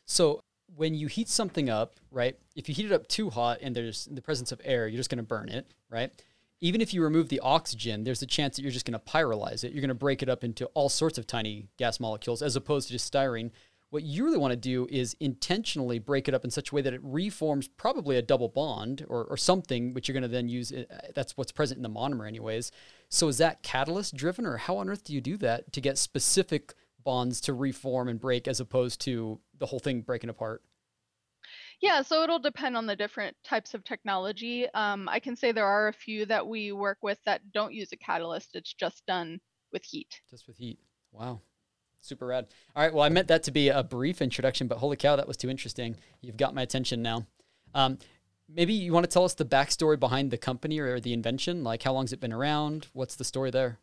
So 0.06 0.42
when 0.76 0.94
you 0.94 1.08
heat 1.08 1.30
something 1.30 1.70
up, 1.70 1.96
right? 2.12 2.38
If 2.56 2.70
you 2.70 2.76
heat 2.76 2.86
it 2.86 2.92
up 2.92 3.08
too 3.08 3.30
hot 3.30 3.60
and 3.62 3.76
there's 3.76 4.06
the 4.06 4.22
presence 4.22 4.52
of 4.52 4.62
air, 4.64 4.88
you're 4.88 4.98
just 4.98 5.10
going 5.10 5.18
to 5.18 5.24
burn 5.24 5.50
it, 5.50 5.74
right? 5.90 6.12
Even 6.62 6.82
if 6.82 6.94
you 6.94 7.02
remove 7.02 7.30
the 7.30 7.40
oxygen, 7.40 8.04
there's 8.04 8.22
a 8.22 8.28
chance 8.28 8.56
that 8.56 8.64
you're 8.64 8.72
just 8.72 8.86
going 8.86 9.00
to 9.00 9.12
pyrolyze 9.12 9.64
it. 9.64 9.72
You're 9.72 9.82
going 9.82 9.90
to 9.90 9.96
break 9.96 10.22
it 10.22 10.30
up 10.30 10.44
into 10.44 10.66
all 10.68 10.90
sorts 10.90 11.18
of 11.18 11.26
tiny 11.26 11.70
gas 11.78 12.00
molecules 12.00 12.42
as 12.42 12.56
opposed 12.56 12.88
to 12.88 12.94
just 12.94 13.12
styrene, 13.12 13.52
what 13.90 14.04
you 14.04 14.24
really 14.24 14.38
want 14.38 14.52
to 14.52 14.58
do 14.58 14.88
is 14.90 15.16
intentionally 15.20 15.98
break 15.98 16.28
it 16.28 16.34
up 16.34 16.46
in 16.46 16.52
such 16.52 16.72
a 16.72 16.76
way 16.76 16.82
that 16.82 16.94
it 16.94 17.02
reforms 17.04 17.68
probably 17.68 18.18
a 18.18 18.22
double 18.22 18.48
bond 18.48 19.06
or, 19.10 19.26
or 19.26 19.38
something, 19.38 19.94
which 19.94 20.08
you're 20.08 20.14
going 20.14 20.22
to 20.22 20.28
then 20.28 20.48
use. 20.48 20.72
Uh, 20.72 20.84
that's 21.16 21.36
what's 21.36 21.52
present 21.52 21.78
in 21.78 21.84
the 21.84 21.90
monomer, 21.90 22.28
anyways. 22.28 22.72
So 23.10 23.28
is 23.28 23.40
that 23.40 23.64
catalyst 23.64 24.16
driven, 24.16 24.46
or 24.46 24.58
how 24.58 24.78
on 24.78 24.90
earth 24.90 25.04
do 25.04 25.14
you 25.14 25.22
do 25.22 25.38
that 25.38 25.74
to 25.74 25.82
get 25.82 25.98
specific 25.98 26.76
bonds 27.10 27.42
to 27.42 27.56
reform 27.56 28.08
and 28.08 28.22
break 28.22 28.48
as 28.48 28.60
opposed 28.60 29.02
to 29.02 29.40
the 29.58 29.66
whole 29.66 29.80
thing 29.80 30.02
breaking 30.02 30.30
apart? 30.30 30.62
Yeah, 31.82 32.04
so 32.04 32.22
it'll 32.22 32.38
depend 32.38 32.78
on 32.78 32.86
the 32.86 32.96
different 32.96 33.36
types 33.44 33.74
of 33.74 33.84
technology. 33.84 34.68
Um, 34.76 35.10
I 35.10 35.20
can 35.20 35.36
say 35.36 35.52
there 35.52 35.66
are 35.66 35.88
a 35.88 35.94
few 35.94 36.28
that 36.28 36.46
we 36.46 36.72
work 36.72 37.00
with 37.02 37.18
that 37.26 37.42
don't 37.52 37.74
use 37.74 37.92
a 37.94 37.98
catalyst, 37.98 38.50
it's 38.54 38.76
just 38.76 39.08
done 39.08 39.40
with 39.74 39.84
heat. 39.84 40.22
Just 40.30 40.46
with 40.46 40.58
heat. 40.58 40.78
Wow. 41.12 41.42
Super 42.00 42.28
rad. 42.28 42.46
All 42.76 42.84
right. 42.84 42.94
Well, 42.94 43.04
I 43.04 43.10
meant 43.10 43.28
that 43.30 43.42
to 43.46 43.52
be 43.52 43.70
a 43.70 43.82
brief 43.82 44.22
introduction, 44.22 44.68
but 44.68 44.78
holy 44.78 44.96
cow, 44.96 45.16
that 45.16 45.28
was 45.28 45.36
too 45.36 45.50
interesting. 45.50 45.96
You've 46.22 46.38
got 46.38 46.54
my 46.54 46.62
attention 46.62 47.02
now. 47.02 47.26
Um, 47.74 47.98
maybe 48.48 48.74
you 48.74 48.94
want 48.94 49.06
to 49.06 49.12
tell 49.12 49.26
us 49.26 49.34
the 49.34 49.46
backstory 49.46 50.00
behind 50.00 50.30
the 50.30 50.38
company 50.38 50.78
or 50.78 51.00
the 51.00 51.14
invention? 51.14 51.64
Like, 51.64 51.82
how 51.82 51.94
long's 51.94 52.14
it 52.14 52.20
been 52.20 52.34
around? 52.34 52.86
What's 52.94 53.16
the 53.16 53.24
story 53.24 53.50
there? 53.50 53.80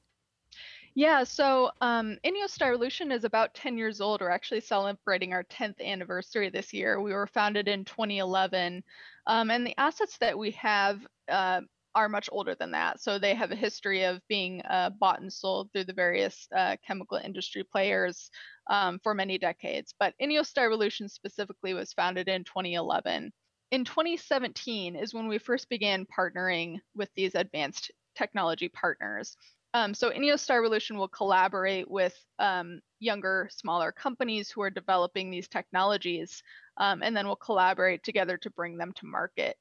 Yeah, 0.97 1.25
so 1.25 1.71
um, 1.83 2.17
Styrolution 2.25 3.13
is 3.13 3.25
about 3.25 3.53
10 3.53 3.77
years 3.77 4.01
old. 4.01 4.23
We're 4.23 4.31
actually 4.31 4.63
celebrating 4.63 5.35
our 5.35 5.45
10th 5.45 5.79
anniversary 5.79 6.49
this 6.49 6.73
year. 6.73 7.03
We 7.03 7.13
were 7.13 7.27
founded 7.27 7.69
in 7.69 7.85
2011. 7.85 8.83
Um, 9.27 9.51
and 9.51 9.67
the 9.67 9.79
assets 9.79 10.17
that 10.21 10.39
we 10.39 10.53
have 10.53 11.07
uh, 11.31 11.61
are 11.95 12.09
much 12.09 12.31
older 12.33 12.55
than 12.55 12.71
that. 12.71 13.03
So 13.03 13.19
they 13.19 13.35
have 13.35 13.51
a 13.51 13.57
history 13.57 14.05
of 14.05 14.27
being 14.27 14.63
uh, 14.63 14.89
bought 14.99 15.21
and 15.21 15.31
sold 15.31 15.71
through 15.71 15.85
the 15.85 15.93
various 15.93 16.49
uh, 16.57 16.77
chemical 16.87 17.19
industry 17.19 17.63
players 17.63 18.31
um, 18.71 18.99
for 19.03 19.13
many 19.13 19.37
decades. 19.37 19.93
But 20.01 20.15
Ineos 20.19 20.51
Styrolution 20.51 21.11
specifically 21.11 21.75
was 21.75 21.93
founded 21.93 22.27
in 22.27 22.43
2011. 22.45 23.33
In 23.71 23.85
2017 23.85 24.97
is 24.97 25.13
when 25.13 25.29
we 25.29 25.37
first 25.37 25.69
began 25.69 26.07
partnering 26.07 26.79
with 26.95 27.11
these 27.17 27.35
advanced 27.35 27.91
technology 28.17 28.71
partners. 28.71 29.37
Um, 29.77 29.93
so 29.93 30.11
Styrolution 30.11 30.97
will 30.97 31.07
collaborate 31.07 31.91
with 31.91 32.19
um, 32.39 32.81
younger, 32.99 33.51
smaller 33.53 33.93
companies 33.93 34.51
who 34.51 34.63
are 34.63 34.71
developing 34.71 35.31
these 35.31 35.49
technologies, 35.49 36.43
um, 36.79 37.03
and 37.03 37.15
then 37.15 37.27
we'll 37.27 37.37
collaborate 37.37 38.03
together 38.03 38.39
to 38.39 38.49
bring 38.49 38.79
them 38.79 38.95
to 38.95 39.05
market. 39.05 39.55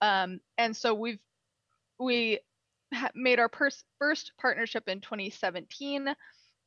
Um, 0.00 0.40
and 0.56 0.74
so 0.74 0.94
we've 0.94 1.18
we 1.98 2.40
made 3.14 3.38
our 3.38 3.50
pers- 3.50 3.84
first 3.98 4.32
partnership 4.40 4.84
in 4.88 5.02
2017. 5.02 6.08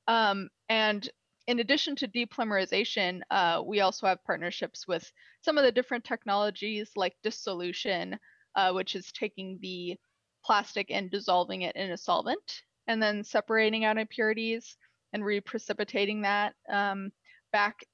Um, 0.07 0.49
and 0.69 1.09
in 1.47 1.61
addition 1.61 1.95
to 1.95 2.07
depolymerization, 2.07 3.21
uh, 3.31 3.63
we 3.65 3.81
also 3.81 4.05
have 4.05 4.23
partnerships 4.23 4.87
with 4.87 5.11
some 5.41 5.57
of 5.57 5.63
the 5.63 5.71
different 5.71 6.03
technologies 6.03 6.91
like 6.95 7.15
dissolution, 7.23 8.19
uh, 8.55 8.71
which 8.71 8.95
is 8.95 9.11
taking 9.11 9.57
the 9.63 9.97
plastic 10.45 10.91
and 10.91 11.09
dissolving 11.09 11.63
it 11.63 11.75
in 11.75 11.89
a 11.89 11.97
solvent 11.97 12.61
and 12.87 13.01
then 13.01 13.23
separating 13.23 13.85
out 13.85 13.97
impurities 13.97 14.77
and 15.13 15.23
reprecipitating 15.23 16.23
that 16.23 16.53
um, 16.71 17.11
back 17.51 17.85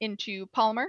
into 0.00 0.46
polymer, 0.56 0.86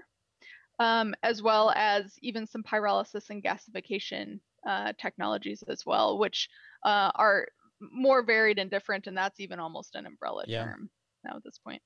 um, 0.79 1.15
as 1.23 1.41
well 1.41 1.71
as 1.75 2.13
even 2.21 2.45
some 2.45 2.63
pyrolysis 2.63 3.29
and 3.29 3.43
gasification 3.43 4.39
uh, 4.67 4.93
technologies 4.99 5.63
as 5.69 5.83
well, 5.85 6.17
which 6.17 6.49
uh, 6.85 7.11
are 7.15 7.47
more 7.79 8.23
varied 8.23 8.59
and 8.59 8.69
different, 8.69 9.07
and 9.07 9.17
that's 9.17 9.39
even 9.39 9.59
almost 9.59 9.95
an 9.95 10.05
umbrella 10.05 10.43
yeah. 10.47 10.65
term 10.65 10.89
now 11.23 11.35
at 11.37 11.43
this 11.43 11.57
point. 11.57 11.81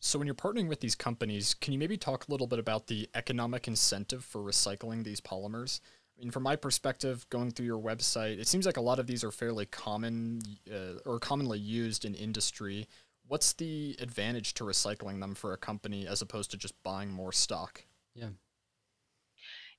So, 0.00 0.18
when 0.18 0.26
you're 0.26 0.34
partnering 0.34 0.68
with 0.68 0.80
these 0.80 0.94
companies, 0.94 1.54
can 1.54 1.72
you 1.72 1.78
maybe 1.78 1.96
talk 1.96 2.28
a 2.28 2.30
little 2.30 2.46
bit 2.46 2.58
about 2.58 2.88
the 2.88 3.08
economic 3.14 3.66
incentive 3.66 4.24
for 4.24 4.42
recycling 4.42 5.02
these 5.02 5.20
polymers? 5.20 5.80
I 6.16 6.20
mean, 6.20 6.30
from 6.30 6.44
my 6.44 6.56
perspective, 6.56 7.26
going 7.28 7.50
through 7.50 7.66
your 7.66 7.80
website, 7.80 8.38
it 8.38 8.46
seems 8.46 8.66
like 8.66 8.76
a 8.76 8.82
lot 8.82 8.98
of 8.98 9.06
these 9.06 9.24
are 9.24 9.32
fairly 9.32 9.66
common 9.66 10.40
uh, 10.72 10.98
or 11.04 11.18
commonly 11.18 11.58
used 11.58 12.04
in 12.04 12.14
industry. 12.14 12.86
What's 13.26 13.52
the 13.54 13.96
advantage 13.98 14.54
to 14.54 14.64
recycling 14.64 15.20
them 15.20 15.34
for 15.34 15.52
a 15.52 15.56
company 15.56 16.06
as 16.06 16.22
opposed 16.22 16.50
to 16.52 16.56
just 16.56 16.80
buying 16.82 17.10
more 17.10 17.32
stock? 17.32 17.82
Yeah. 18.14 18.28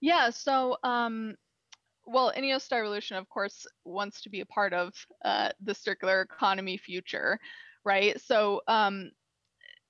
Yeah. 0.02 0.30
So, 0.30 0.78
um, 0.84 1.36
well, 2.06 2.34
Ineos 2.38 2.68
Styrolution, 2.68 3.18
of 3.18 3.30
course, 3.30 3.66
wants 3.86 4.22
to 4.22 4.30
be 4.30 4.42
a 4.42 4.46
part 4.46 4.74
of 4.74 4.94
uh, 5.24 5.50
the 5.64 5.74
circular 5.74 6.22
economy 6.22 6.78
future, 6.78 7.40
right? 7.84 8.20
So, 8.20 8.62
um, 8.68 9.12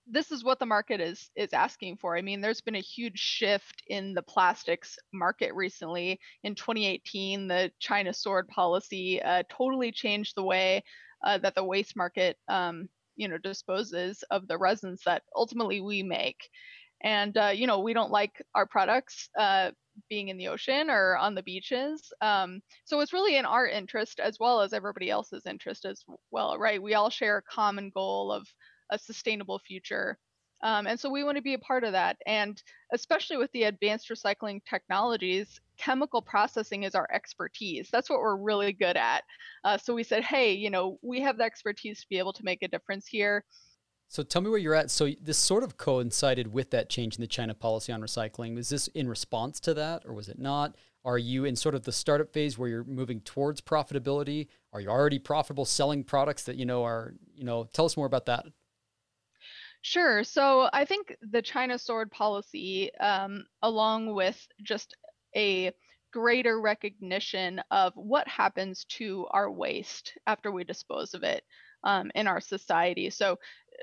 this 0.08 0.32
is 0.32 0.44
what 0.44 0.60
the 0.60 0.66
market 0.66 1.02
is 1.02 1.30
is 1.36 1.54
asking 1.54 1.98
for. 1.98 2.18
I 2.18 2.22
mean, 2.22 2.42
there's 2.42 2.62
been 2.62 2.76
a 2.76 2.80
huge 2.80 3.20
shift 3.20 3.82
in 3.88 4.14
the 4.14 4.22
plastics 4.22 4.98
market 5.14 5.54
recently. 5.54 6.20
In 6.44 6.56
2018, 6.56 7.48
the 7.48 7.72
China 7.80 8.14
sword 8.14 8.48
policy 8.48 9.22
uh, 9.22 9.44
totally 9.50 9.92
changed 9.92 10.34
the 10.36 10.44
way 10.44 10.84
uh, 11.24 11.38
that 11.40 11.56
the 11.56 11.64
waste 11.64 11.96
market, 11.96 12.38
um, 12.48 12.88
you 13.16 13.28
know, 13.28 13.38
disposes 13.40 14.24
of 14.30 14.48
the 14.48 14.58
resins 14.58 15.02
that 15.06 15.24
ultimately 15.36 15.82
we 15.82 16.04
make. 16.04 16.50
And 17.02 17.36
uh, 17.38 17.52
you 17.56 17.66
know, 17.68 17.80
we 17.80 17.94
don't 17.94 18.12
like 18.12 18.42
our 18.54 18.66
products 18.68 19.30
uh, 19.38 19.72
being 20.10 20.30
in 20.30 20.38
the 20.38 20.50
ocean 20.50 20.90
or 20.90 21.18
on 21.18 21.36
the 21.36 21.44
beaches. 21.44 22.12
Um, 22.22 22.62
so 22.84 23.00
it's 23.00 23.14
really 23.14 23.38
in 23.38 23.46
our 23.46 23.68
interest 23.68 24.20
as 24.20 24.38
well 24.40 24.62
as 24.62 24.74
everybody 24.74 25.10
else's 25.10 25.46
interest 25.46 25.86
as 25.86 26.04
well, 26.32 26.58
right? 26.58 26.82
We 26.82 26.94
all 26.94 27.10
share 27.10 27.38
a 27.38 27.42
common 27.44 27.92
goal 27.94 28.32
of 28.32 28.48
a 28.92 29.00
sustainable 29.00 29.60
future. 29.60 30.18
Um, 30.64 30.88
and 30.88 31.00
so 31.00 31.10
we 31.10 31.24
want 31.24 31.38
to 31.38 31.44
be 31.44 31.54
a 31.54 31.60
part 31.60 31.84
of 31.84 31.92
that. 31.92 32.18
And 32.26 32.62
especially 32.94 33.38
with 33.38 33.52
the 33.52 33.64
advanced 33.64 34.10
recycling 34.10 34.62
technologies, 34.68 35.60
chemical 35.78 36.22
processing 36.22 36.84
is 36.84 36.96
our 36.96 37.08
expertise. 37.14 37.90
That's 37.92 38.10
what 38.10 38.20
we're 38.20 38.38
really 38.38 38.74
good 38.74 38.98
at. 38.98 39.24
Uh, 39.64 39.78
so 39.78 39.94
we 39.94 40.04
said, 40.04 40.24
hey, 40.24 40.54
you 40.54 40.70
know, 40.70 40.98
we 41.02 41.22
have 41.22 41.38
the 41.38 41.44
expertise 41.44 42.02
to 42.02 42.08
be 42.10 42.18
able 42.18 42.34
to 42.34 42.44
make 42.44 42.64
a 42.64 42.68
difference 42.68 43.06
here. 43.06 43.44
So 44.08 44.24
tell 44.24 44.42
me 44.42 44.50
where 44.50 44.60
you're 44.60 44.76
at. 44.76 44.92
So 44.92 45.10
this 45.22 45.38
sort 45.38 45.64
of 45.64 45.78
coincided 45.78 46.52
with 46.54 46.72
that 46.72 46.90
change 46.90 47.16
in 47.16 47.22
the 47.22 47.28
China 47.28 47.54
policy 47.54 47.92
on 47.92 48.02
recycling. 48.02 48.56
Was 48.56 48.70
this 48.70 48.88
in 48.90 49.10
response 49.10 49.60
to 49.62 49.74
that, 49.74 50.04
or 50.06 50.14
was 50.14 50.30
it 50.30 50.40
not? 50.40 50.76
Are 51.04 51.18
you 51.18 51.46
in 51.46 51.56
sort 51.56 51.76
of 51.76 51.84
the 51.84 51.92
startup 51.92 52.32
phase 52.32 52.58
where 52.58 52.70
you're 52.70 52.84
moving 52.84 53.20
towards 53.22 53.62
profitability? 53.62 54.48
Are 54.74 54.80
you 54.80 54.90
already 54.90 55.20
profitable 55.20 55.66
selling 55.66 56.04
products 56.04 56.44
that 56.44 56.56
you 56.56 56.66
know 56.66 56.84
are 56.84 57.14
you 57.36 57.44
know? 57.44 57.68
Tell 57.74 57.86
us 57.86 57.98
more 57.98 58.06
about 58.06 58.26
that. 58.28 58.46
Sure. 59.86 60.24
So 60.24 60.68
I 60.74 60.84
think 60.86 61.16
the 61.22 61.44
China 61.44 61.78
sword 61.78 62.10
policy, 62.10 62.92
um, 62.96 63.46
along 63.62 64.16
with 64.16 64.36
just 64.64 64.96
a 65.36 65.74
greater 66.12 66.60
recognition 66.60 67.62
of 67.70 67.94
what 67.96 68.28
happens 68.28 68.86
to 68.86 69.28
our 69.30 69.52
waste 69.52 70.18
after 70.26 70.52
we 70.52 70.64
dispose 70.64 71.14
of 71.14 71.22
it 71.22 71.44
um, 71.84 72.10
in 72.16 72.26
our 72.26 72.42
society. 72.42 73.12
So 73.12 73.38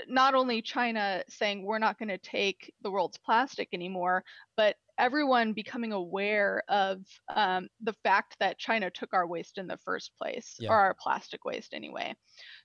not 0.09 0.35
only 0.35 0.61
China 0.61 1.23
saying 1.29 1.63
we're 1.65 1.79
not 1.79 2.01
going 2.01 2.09
to 2.09 2.19
take 2.19 2.75
the 2.83 2.91
world's 2.91 3.19
plastic 3.19 3.69
anymore, 3.73 4.25
but 4.57 4.75
everyone 5.03 5.53
becoming 5.53 5.93
aware 5.93 6.63
of 6.69 6.99
um, 7.35 7.69
the 7.83 7.93
fact 8.05 8.37
that 8.39 8.57
China 8.57 8.89
took 8.89 9.13
our 9.13 9.27
waste 9.27 9.59
in 9.59 9.67
the 9.67 9.77
first 9.79 10.13
place, 10.17 10.55
yeah. 10.61 10.71
or 10.71 10.77
our 10.77 10.95
plastic 10.95 11.45
waste 11.45 11.75
anyway. 11.75 12.15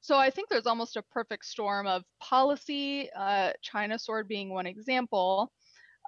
So 0.02 0.16
I 0.16 0.30
think 0.30 0.48
there's 0.48 0.68
almost 0.68 0.98
a 0.98 1.02
perfect 1.02 1.46
storm 1.46 1.88
of 1.88 2.04
policy, 2.22 3.10
uh, 3.18 3.54
China 3.64 3.98
sword 3.98 4.28
being 4.28 4.52
one 4.52 4.68
example. 4.68 5.52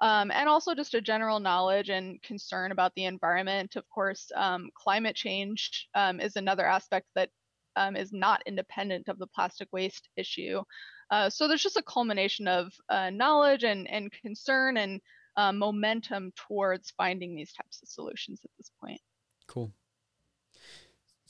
Um, 0.02 0.30
and 0.30 0.48
also 0.48 0.74
just 0.74 0.94
a 0.94 1.00
general 1.00 1.40
knowledge 1.40 1.90
and 1.90 2.22
concern 2.22 2.70
about 2.70 2.94
the 2.94 3.04
environment. 3.04 3.74
Of 3.74 3.86
course, 3.90 4.30
um, 4.34 4.70
climate 4.74 5.16
change 5.16 5.88
um, 5.94 6.20
is 6.20 6.36
another 6.36 6.64
aspect 6.64 7.08
that 7.16 7.28
um, 7.76 7.96
is 7.96 8.12
not 8.12 8.42
independent 8.46 9.08
of 9.08 9.18
the 9.18 9.26
plastic 9.26 9.68
waste 9.72 10.08
issue. 10.16 10.62
Uh, 11.10 11.28
so 11.28 11.48
there's 11.48 11.62
just 11.62 11.76
a 11.76 11.82
culmination 11.82 12.46
of 12.46 12.72
uh, 12.88 13.10
knowledge 13.10 13.64
and, 13.64 13.90
and 13.90 14.12
concern 14.12 14.76
and 14.76 15.00
uh, 15.36 15.52
momentum 15.52 16.32
towards 16.36 16.90
finding 16.96 17.34
these 17.34 17.52
types 17.52 17.80
of 17.82 17.88
solutions 17.88 18.40
at 18.44 18.50
this 18.58 18.70
point. 18.80 19.00
Cool. 19.46 19.72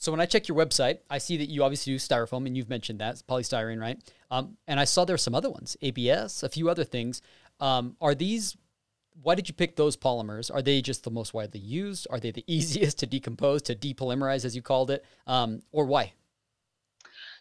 So 0.01 0.11
when 0.11 0.19
I 0.19 0.25
check 0.25 0.47
your 0.47 0.57
website, 0.57 0.97
I 1.11 1.19
see 1.19 1.37
that 1.37 1.49
you 1.49 1.63
obviously 1.63 1.93
do 1.93 1.99
styrofoam, 1.99 2.47
and 2.47 2.57
you've 2.57 2.69
mentioned 2.69 2.99
that 2.99 3.11
it's 3.11 3.21
polystyrene, 3.21 3.79
right? 3.79 3.99
Um, 4.31 4.57
and 4.67 4.79
I 4.79 4.83
saw 4.83 5.05
there 5.05 5.13
are 5.13 5.19
some 5.19 5.35
other 5.35 5.49
ones, 5.51 5.77
ABS, 5.83 6.41
a 6.41 6.49
few 6.49 6.69
other 6.69 6.83
things. 6.83 7.21
Um, 7.59 7.95
are 8.01 8.15
these? 8.15 8.57
Why 9.21 9.35
did 9.35 9.47
you 9.47 9.53
pick 9.53 9.75
those 9.75 9.95
polymers? 9.95 10.51
Are 10.51 10.63
they 10.63 10.81
just 10.81 11.03
the 11.03 11.11
most 11.11 11.35
widely 11.35 11.59
used? 11.59 12.07
Are 12.09 12.19
they 12.19 12.31
the 12.31 12.43
easiest 12.51 12.97
to 12.99 13.05
decompose, 13.05 13.61
to 13.63 13.75
depolymerize, 13.75 14.43
as 14.43 14.55
you 14.55 14.63
called 14.63 14.89
it, 14.89 15.05
um, 15.27 15.61
or 15.71 15.85
why? 15.85 16.13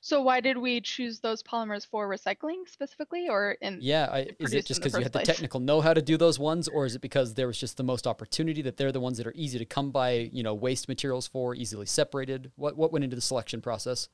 So 0.03 0.23
why 0.23 0.41
did 0.41 0.57
we 0.57 0.81
choose 0.81 1.21
those 1.21 1.43
polymers 1.43 1.87
for 1.87 2.09
recycling 2.09 2.67
specifically, 2.67 3.29
or 3.29 3.53
in? 3.61 3.79
Yeah, 3.83 4.09
I, 4.11 4.29
is 4.39 4.55
it 4.55 4.65
just 4.65 4.81
because 4.81 4.95
you 4.95 5.03
had 5.03 5.13
place? 5.13 5.27
the 5.27 5.33
technical 5.33 5.61
know-how 5.61 5.93
to 5.93 6.01
do 6.01 6.17
those 6.17 6.39
ones, 6.39 6.69
or 6.69 6.87
is 6.87 6.95
it 6.95 7.03
because 7.03 7.35
there 7.35 7.47
was 7.47 7.59
just 7.59 7.77
the 7.77 7.83
most 7.83 8.07
opportunity 8.07 8.63
that 8.63 8.79
they're 8.79 8.93
the 8.93 9.01
ones 9.01 9.19
that 9.19 9.27
are 9.27 9.35
easy 9.37 9.59
to 9.59 9.67
come 9.67 9.91
by, 9.91 10.31
you 10.33 10.43
know, 10.43 10.55
waste 10.55 10.89
materials 10.89 11.27
for, 11.27 11.55
easily 11.55 11.87
separated? 11.87 12.51
What 12.57 12.77
what 12.77 12.93
went 12.93 13.05
into 13.05 13.17
the 13.17 13.23
selection 13.23 13.61
process? 13.61 14.09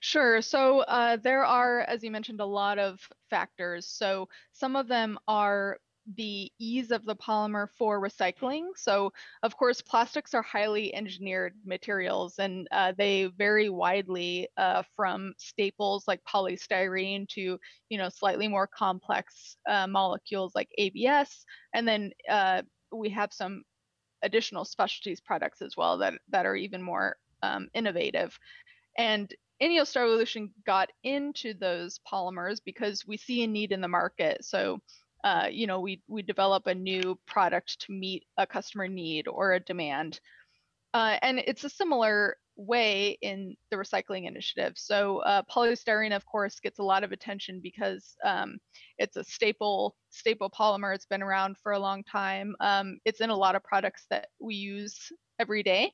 Sure. 0.00 0.40
So 0.40 0.80
uh, 0.80 1.16
there 1.16 1.44
are, 1.44 1.80
as 1.80 2.04
you 2.04 2.10
mentioned, 2.10 2.40
a 2.40 2.46
lot 2.46 2.78
of 2.78 3.00
factors. 3.30 3.86
So 3.86 4.28
some 4.52 4.76
of 4.76 4.86
them 4.86 5.18
are 5.26 5.78
the 6.16 6.50
ease 6.58 6.90
of 6.90 7.04
the 7.04 7.16
polymer 7.16 7.68
for 7.78 8.00
recycling. 8.00 8.68
So, 8.76 9.12
of 9.42 9.56
course, 9.56 9.80
plastics 9.80 10.34
are 10.34 10.42
highly 10.42 10.94
engineered 10.94 11.54
materials 11.64 12.38
and 12.38 12.68
uh, 12.72 12.92
they 12.96 13.26
vary 13.38 13.70
widely 13.70 14.48
uh, 14.56 14.82
from 14.94 15.32
staples 15.38 16.06
like 16.06 16.20
polystyrene 16.24 17.28
to, 17.30 17.58
you 17.88 17.98
know, 17.98 18.08
slightly 18.08 18.48
more 18.48 18.66
complex 18.66 19.56
uh, 19.68 19.86
molecules 19.86 20.54
like 20.54 20.68
ABS. 20.78 21.44
And 21.72 21.88
then 21.88 22.10
uh, 22.28 22.62
we 22.92 23.08
have 23.10 23.32
some 23.32 23.62
additional 24.22 24.64
specialties 24.64 25.20
products 25.20 25.62
as 25.62 25.76
well 25.76 25.98
that, 25.98 26.14
that 26.30 26.46
are 26.46 26.56
even 26.56 26.82
more 26.82 27.16
um, 27.42 27.68
innovative. 27.74 28.38
And 28.98 29.32
Ineos 29.62 29.92
Styrolution 29.92 30.50
got 30.66 30.90
into 31.04 31.54
those 31.54 32.00
polymers 32.10 32.58
because 32.64 33.06
we 33.06 33.16
see 33.16 33.42
a 33.44 33.46
need 33.46 33.72
in 33.72 33.80
the 33.80 33.88
market. 33.88 34.44
So 34.44 34.80
uh, 35.24 35.48
you 35.50 35.66
know, 35.66 35.80
we 35.80 36.02
we 36.06 36.22
develop 36.22 36.66
a 36.66 36.74
new 36.74 37.18
product 37.26 37.80
to 37.80 37.92
meet 37.92 38.24
a 38.36 38.46
customer 38.46 38.86
need 38.86 39.26
or 39.26 39.54
a 39.54 39.60
demand. 39.60 40.20
Uh, 40.92 41.16
and 41.22 41.40
it's 41.40 41.64
a 41.64 41.68
similar 41.70 42.36
way 42.56 43.18
in 43.20 43.56
the 43.70 43.76
recycling 43.76 44.28
initiative. 44.28 44.74
So 44.76 45.18
uh, 45.20 45.42
polystyrene, 45.50 46.14
of 46.14 46.24
course, 46.24 46.60
gets 46.60 46.78
a 46.78 46.84
lot 46.84 47.02
of 47.02 47.10
attention 47.10 47.60
because 47.60 48.14
um, 48.24 48.58
it's 48.98 49.16
a 49.16 49.24
staple 49.24 49.96
staple 50.10 50.50
polymer. 50.50 50.94
It's 50.94 51.06
been 51.06 51.22
around 51.22 51.56
for 51.62 51.72
a 51.72 51.80
long 51.80 52.04
time. 52.04 52.54
Um, 52.60 52.98
it's 53.04 53.20
in 53.20 53.30
a 53.30 53.36
lot 53.36 53.56
of 53.56 53.64
products 53.64 54.04
that 54.10 54.28
we 54.38 54.54
use 54.54 55.10
every 55.40 55.62
day. 55.62 55.90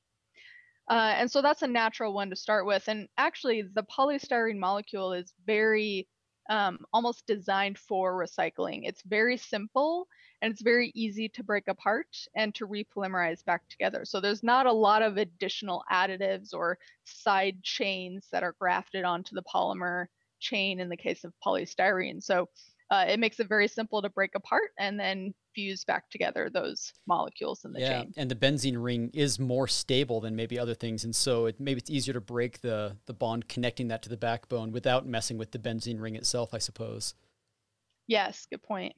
Uh, 0.90 1.14
and 1.16 1.30
so 1.30 1.40
that's 1.40 1.62
a 1.62 1.68
natural 1.68 2.12
one 2.12 2.30
to 2.30 2.36
start 2.36 2.66
with. 2.66 2.88
And 2.88 3.06
actually, 3.16 3.62
the 3.62 3.84
polystyrene 3.84 4.58
molecule 4.58 5.12
is 5.12 5.32
very 5.46 6.08
um, 6.48 6.78
almost 6.92 7.26
designed 7.26 7.78
for 7.78 8.14
recycling. 8.14 8.82
It's 8.84 9.02
very 9.02 9.36
simple 9.36 10.08
and 10.42 10.52
it's 10.52 10.62
very 10.62 10.90
easy 10.94 11.28
to 11.30 11.44
break 11.44 11.68
apart 11.68 12.06
and 12.34 12.54
to 12.54 12.66
repolymerize 12.66 13.44
back 13.44 13.62
together. 13.68 14.04
So 14.04 14.20
there's 14.20 14.42
not 14.42 14.66
a 14.66 14.72
lot 14.72 15.02
of 15.02 15.16
additional 15.16 15.84
additives 15.90 16.54
or 16.54 16.78
side 17.04 17.62
chains 17.62 18.26
that 18.32 18.42
are 18.42 18.56
grafted 18.58 19.04
onto 19.04 19.34
the 19.34 19.42
polymer 19.42 20.06
chain 20.40 20.80
in 20.80 20.88
the 20.88 20.96
case 20.96 21.24
of 21.24 21.34
polystyrene. 21.44 22.22
So 22.22 22.48
uh, 22.90 23.04
it 23.08 23.20
makes 23.20 23.38
it 23.38 23.48
very 23.48 23.68
simple 23.68 24.02
to 24.02 24.08
break 24.08 24.34
apart 24.34 24.70
and 24.78 24.98
then 24.98 25.34
fuse 25.54 25.84
back 25.84 26.08
together 26.10 26.50
those 26.52 26.92
molecules 27.06 27.64
in 27.64 27.72
the 27.72 27.80
yeah, 27.80 28.02
chain. 28.02 28.14
and 28.16 28.30
the 28.30 28.34
benzene 28.34 28.82
ring 28.82 29.10
is 29.12 29.38
more 29.38 29.66
stable 29.66 30.20
than 30.20 30.36
maybe 30.36 30.58
other 30.58 30.74
things, 30.74 31.04
and 31.04 31.14
so 31.14 31.46
it, 31.46 31.60
maybe 31.60 31.78
it's 31.78 31.90
easier 31.90 32.14
to 32.14 32.20
break 32.20 32.60
the 32.60 32.96
the 33.06 33.14
bond 33.14 33.48
connecting 33.48 33.88
that 33.88 34.02
to 34.02 34.08
the 34.08 34.16
backbone 34.16 34.72
without 34.72 35.06
messing 35.06 35.38
with 35.38 35.52
the 35.52 35.58
benzene 35.58 36.00
ring 36.00 36.16
itself, 36.16 36.54
I 36.54 36.58
suppose. 36.58 37.14
Yes, 38.06 38.46
good 38.50 38.62
point. 38.62 38.94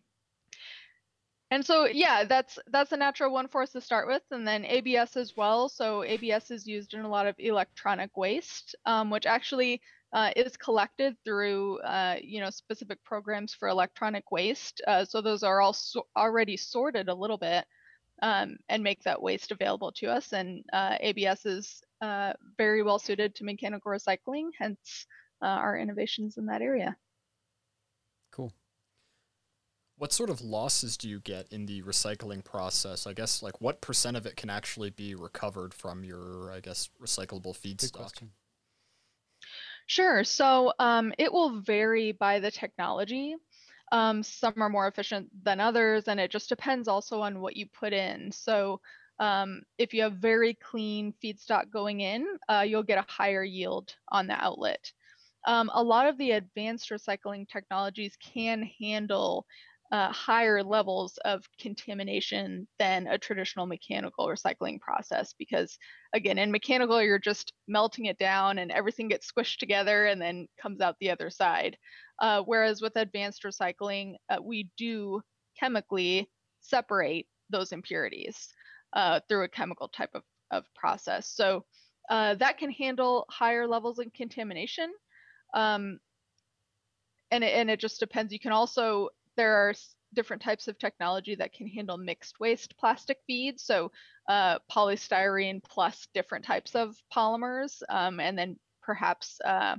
And 1.50 1.66
so 1.66 1.85
yeah, 1.85 2.25
that's 2.25 2.59
that's 2.68 2.92
a 2.92 2.97
natural 2.97 3.30
one 3.30 3.47
for 3.47 3.61
us 3.61 3.73
to 3.73 3.80
start 3.82 4.09
with, 4.09 4.23
and 4.30 4.49
then 4.49 4.64
ABS 4.64 5.18
as 5.18 5.37
well. 5.37 5.68
So 5.68 6.02
ABS 6.02 6.50
is 6.50 6.66
used 6.66 6.94
in 6.94 7.00
a 7.00 7.09
lot 7.09 7.26
of 7.26 7.35
electronic 7.38 8.16
waste, 8.16 8.75
um, 8.87 9.11
which 9.11 9.26
actually 9.26 9.82
uh, 10.12 10.31
is 10.37 10.57
collected 10.57 11.16
through 11.25 11.78
uh, 11.81 12.16
you 12.23 12.40
know 12.40 12.50
specific 12.50 13.02
programs 13.04 13.54
for 13.54 13.69
electronic 13.69 14.31
waste. 14.31 14.83
Uh, 14.87 15.04
so 15.04 15.21
those 15.21 15.42
are 15.42 15.61
all 15.61 15.73
so 15.73 16.07
already 16.16 16.57
sorted 16.57 17.09
a 17.09 17.14
little 17.14 17.38
bit 17.38 17.64
um, 18.23 18.57
and 18.69 18.83
make 18.83 19.02
that 19.02 19.21
waste 19.21 19.50
available 19.50 19.92
to 19.92 20.07
us. 20.07 20.33
And 20.33 20.64
uh, 20.73 20.97
ABS 21.00 21.47
is 21.47 21.83
uh, 22.00 22.33
very 22.57 22.83
well 22.83 22.99
suited 22.99 23.35
to 23.37 23.45
mechanical 23.45 23.90
recycling, 23.90 24.50
hence 24.59 25.07
uh, 25.42 25.47
our 25.47 25.78
innovations 25.78 26.37
in 26.37 26.47
that 26.47 26.62
area. 26.62 26.97
Cool. 28.31 28.52
What 29.99 30.12
sort 30.12 30.31
of 30.31 30.40
losses 30.40 30.97
do 30.97 31.09
you 31.09 31.21
get 31.21 31.47
in 31.52 31.66
the 31.66 31.83
recycling 31.83 32.45
process? 32.45 33.07
I 33.07 33.12
guess 33.12 33.42
like 33.42 33.61
what 33.61 33.81
percent 33.81 34.16
of 34.16 34.26
it 34.26 34.37
can 34.37 34.50
actually 34.50 34.90
be 34.90 35.14
recovered 35.14 35.73
from 35.75 36.04
your, 36.04 36.50
I 36.52 36.61
guess, 36.61 36.90
recyclable 37.00 37.57
feedstock? 37.57 38.23
Sure. 39.86 40.24
So 40.24 40.72
um, 40.78 41.12
it 41.18 41.32
will 41.32 41.60
vary 41.60 42.12
by 42.12 42.40
the 42.40 42.50
technology. 42.50 43.36
Um, 43.92 44.22
some 44.22 44.54
are 44.62 44.70
more 44.70 44.88
efficient 44.88 45.28
than 45.44 45.60
others, 45.60 46.08
and 46.08 46.18
it 46.18 46.30
just 46.30 46.48
depends 46.48 46.88
also 46.88 47.20
on 47.20 47.40
what 47.40 47.56
you 47.56 47.66
put 47.66 47.92
in. 47.92 48.32
So 48.32 48.80
um, 49.18 49.62
if 49.78 49.92
you 49.92 50.02
have 50.02 50.14
very 50.14 50.54
clean 50.54 51.12
feedstock 51.22 51.70
going 51.70 52.00
in, 52.00 52.26
uh, 52.48 52.64
you'll 52.66 52.82
get 52.84 52.98
a 52.98 53.10
higher 53.12 53.44
yield 53.44 53.94
on 54.08 54.26
the 54.26 54.34
outlet. 54.42 54.92
Um, 55.46 55.70
a 55.74 55.82
lot 55.82 56.08
of 56.08 56.16
the 56.18 56.32
advanced 56.32 56.90
recycling 56.90 57.48
technologies 57.48 58.16
can 58.20 58.62
handle 58.80 59.46
uh, 59.92 60.11
higher 60.11 60.62
levels 60.62 61.18
of 61.26 61.44
contamination 61.61 62.66
than 62.78 63.06
a 63.06 63.18
traditional 63.18 63.66
mechanical 63.66 64.26
recycling 64.26 64.80
process 64.80 65.34
because 65.38 65.76
again 66.14 66.38
in 66.38 66.50
mechanical 66.50 67.02
you're 67.02 67.18
just 67.18 67.52
melting 67.68 68.06
it 68.06 68.18
down 68.18 68.58
and 68.58 68.72
everything 68.72 69.06
gets 69.06 69.30
squished 69.30 69.58
together 69.58 70.06
and 70.06 70.20
then 70.20 70.49
comes 70.61 70.80
out 70.80 70.96
the 70.99 71.11
other 71.11 71.28
side. 71.28 71.76
Uh, 72.20 72.42
whereas 72.46 72.80
with 72.80 72.96
advanced 72.96 73.42
recycling 73.44 74.14
uh, 74.30 74.38
we 74.42 74.70
do 74.78 75.20
chemically 75.61 76.26
separate 76.61 77.26
those 77.50 77.72
impurities 77.72 78.49
uh, 78.94 79.20
through 79.28 79.44
a 79.44 79.49
chemical 79.49 79.88
type 79.88 80.11
of, 80.14 80.22
of 80.50 80.64
process. 80.75 81.28
So 81.34 81.66
uh, 82.08 82.34
that 82.37 82.56
can 82.56 82.70
handle 82.70 83.26
higher 83.28 83.68
levels 83.68 83.99
of 83.99 84.06
contamination 84.14 84.90
um, 85.54 85.99
and 87.30 87.44
it, 87.44 87.54
and 87.54 87.70
it 87.70 87.80
just 87.80 88.00
depends. 88.00 88.32
You 88.32 88.38
can 88.38 88.52
also 88.52 89.08
there 89.36 89.54
are 89.54 89.74
different 90.14 90.42
types 90.42 90.68
of 90.68 90.78
technology 90.78 91.34
that 91.34 91.52
can 91.52 91.66
handle 91.66 91.96
mixed 91.96 92.38
waste 92.38 92.76
plastic 92.78 93.18
feeds. 93.26 93.62
So 93.64 93.90
uh, 94.28 94.58
polystyrene 94.70 95.62
plus 95.62 96.06
different 96.14 96.44
types 96.44 96.74
of 96.74 96.94
polymers, 97.14 97.82
um, 97.88 98.20
and 98.20 98.36
then 98.38 98.56
perhaps 98.82 99.38
uh, 99.44 99.76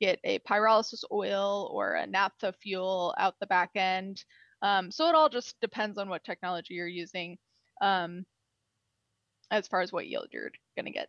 get 0.00 0.18
a 0.24 0.38
pyrolysis 0.40 1.04
oil 1.10 1.70
or 1.72 1.94
a 1.94 2.06
naphtha 2.06 2.52
fuel 2.60 3.14
out 3.18 3.34
the 3.40 3.46
back 3.46 3.70
end. 3.76 4.22
Um, 4.62 4.90
so 4.90 5.08
it 5.08 5.14
all 5.14 5.28
just 5.28 5.56
depends 5.60 5.98
on 5.98 6.08
what 6.08 6.24
technology 6.24 6.74
you're 6.74 6.86
using 6.86 7.38
um, 7.80 8.24
as 9.50 9.66
far 9.66 9.80
as 9.80 9.92
what 9.92 10.06
yield 10.06 10.28
you're 10.32 10.52
going 10.76 10.86
to 10.86 10.92
get. 10.92 11.08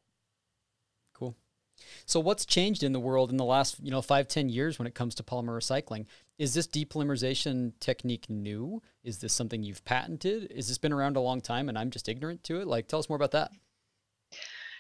So 2.06 2.20
what's 2.20 2.46
changed 2.46 2.84
in 2.84 2.94
the 2.94 3.00
world 3.00 3.32
in 3.32 3.38
the 3.38 3.46
last, 3.46 3.78
you 3.82 3.92
know, 3.92 4.02
five, 4.02 4.28
ten 4.28 4.50
years 4.50 4.80
when 4.80 4.88
it 4.88 4.96
comes 4.96 5.16
to 5.16 5.24
polymer 5.24 5.58
recycling? 5.58 6.06
Is 6.38 6.54
this 6.54 6.68
depolymerization 6.68 7.74
technique 7.80 8.30
new? 8.30 8.82
Is 9.04 9.20
this 9.20 9.34
something 9.34 9.64
you've 9.64 9.86
patented? 9.86 10.52
Is 10.52 10.68
this 10.68 10.78
been 10.78 10.94
around 10.94 11.16
a 11.16 11.22
long 11.22 11.42
time 11.42 11.70
and 11.70 11.78
I'm 11.78 11.92
just 11.92 12.10
ignorant 12.10 12.44
to 12.46 12.60
it? 12.62 12.68
Like, 12.68 12.88
tell 12.88 13.00
us 13.00 13.10
more 13.10 13.16
about 13.16 13.32
that. 13.32 13.52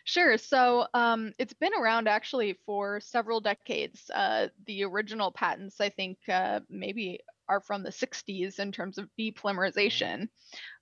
Sure. 0.06 0.38
So 0.38 0.88
um, 0.94 1.34
it's 1.38 1.54
been 1.54 1.74
around 1.80 2.10
actually 2.10 2.58
for 2.66 3.00
several 3.00 3.40
decades. 3.40 4.10
Uh, 4.14 4.48
the 4.66 4.84
original 4.84 5.32
patents, 5.32 5.80
I 5.80 5.90
think, 5.90 6.18
uh, 6.28 6.60
maybe 6.70 7.20
are 7.54 7.62
from 7.62 7.84
the 7.84 7.90
60s 7.90 8.60
in 8.60 8.72
terms 8.72 8.98
of 8.98 9.10
depolymerization 9.20 10.28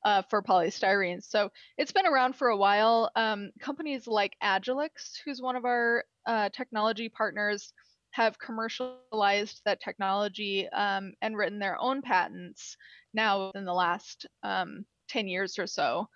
uh, 0.06 0.22
for 0.30 0.42
polystyrene. 0.42 1.22
So 1.24 1.50
it's 1.78 1.92
been 1.92 2.08
around 2.08 2.36
for 2.36 2.48
a 2.48 2.58
while. 2.58 3.12
Um, 3.16 3.52
companies 3.60 4.08
like 4.08 4.34
Agilyx, 4.42 5.20
who's 5.24 5.42
one 5.42 5.56
of 5.56 5.66
our 5.66 6.06
uh, 6.26 6.50
technology 6.50 7.10
partners, 7.10 7.74
have 8.12 8.40
commercialized 8.40 9.62
that 9.66 9.82
technology 9.82 10.68
um, 10.70 11.14
and 11.22 11.38
written 11.38 11.60
their 11.60 11.80
own 11.80 12.02
patents 12.02 12.76
now 13.14 13.52
in 13.56 13.66
the 13.66 13.74
last 13.74 14.26
um, 14.44 14.86
10 15.10 15.28
years 15.28 15.60
or 15.60 15.68
so. 15.68 16.08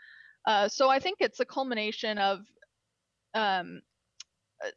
Uh, 0.45 0.67
so 0.67 0.89
I 0.89 0.99
think 0.99 1.17
it's 1.19 1.39
a 1.39 1.45
culmination 1.45 2.17
of 2.17 2.39
um, 3.33 3.81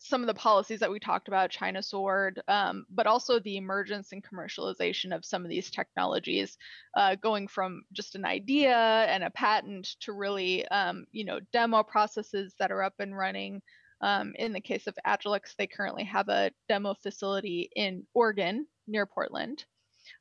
some 0.00 0.22
of 0.22 0.26
the 0.26 0.34
policies 0.34 0.80
that 0.80 0.90
we 0.90 0.98
talked 0.98 1.28
about, 1.28 1.50
China 1.50 1.82
Sword, 1.82 2.42
um, 2.48 2.84
but 2.90 3.06
also 3.06 3.38
the 3.38 3.56
emergence 3.56 4.12
and 4.12 4.24
commercialization 4.24 5.14
of 5.14 5.24
some 5.24 5.44
of 5.44 5.50
these 5.50 5.70
technologies, 5.70 6.56
uh, 6.96 7.14
going 7.16 7.48
from 7.48 7.82
just 7.92 8.14
an 8.14 8.24
idea 8.24 8.76
and 8.76 9.22
a 9.22 9.30
patent 9.30 9.96
to 10.00 10.12
really, 10.12 10.66
um, 10.68 11.06
you 11.12 11.24
know, 11.24 11.40
demo 11.52 11.82
processes 11.82 12.54
that 12.58 12.72
are 12.72 12.82
up 12.82 12.94
and 12.98 13.16
running. 13.16 13.62
Um, 14.00 14.32
in 14.36 14.52
the 14.52 14.60
case 14.60 14.86
of 14.86 14.96
Agilyx, 15.06 15.56
they 15.56 15.66
currently 15.66 16.04
have 16.04 16.28
a 16.28 16.52
demo 16.68 16.94
facility 16.94 17.70
in 17.74 18.06
Oregon 18.14 18.66
near 18.86 19.06
Portland. 19.06 19.64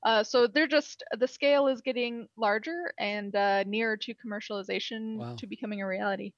Uh, 0.03 0.23
so 0.23 0.47
they're 0.47 0.67
just 0.67 1.03
the 1.17 1.27
scale 1.27 1.67
is 1.67 1.81
getting 1.81 2.27
larger 2.37 2.93
and 2.99 3.35
uh, 3.35 3.63
nearer 3.63 3.97
to 3.97 4.13
commercialization 4.15 5.17
wow. 5.17 5.35
to 5.35 5.47
becoming 5.47 5.81
a 5.81 5.87
reality. 5.87 6.33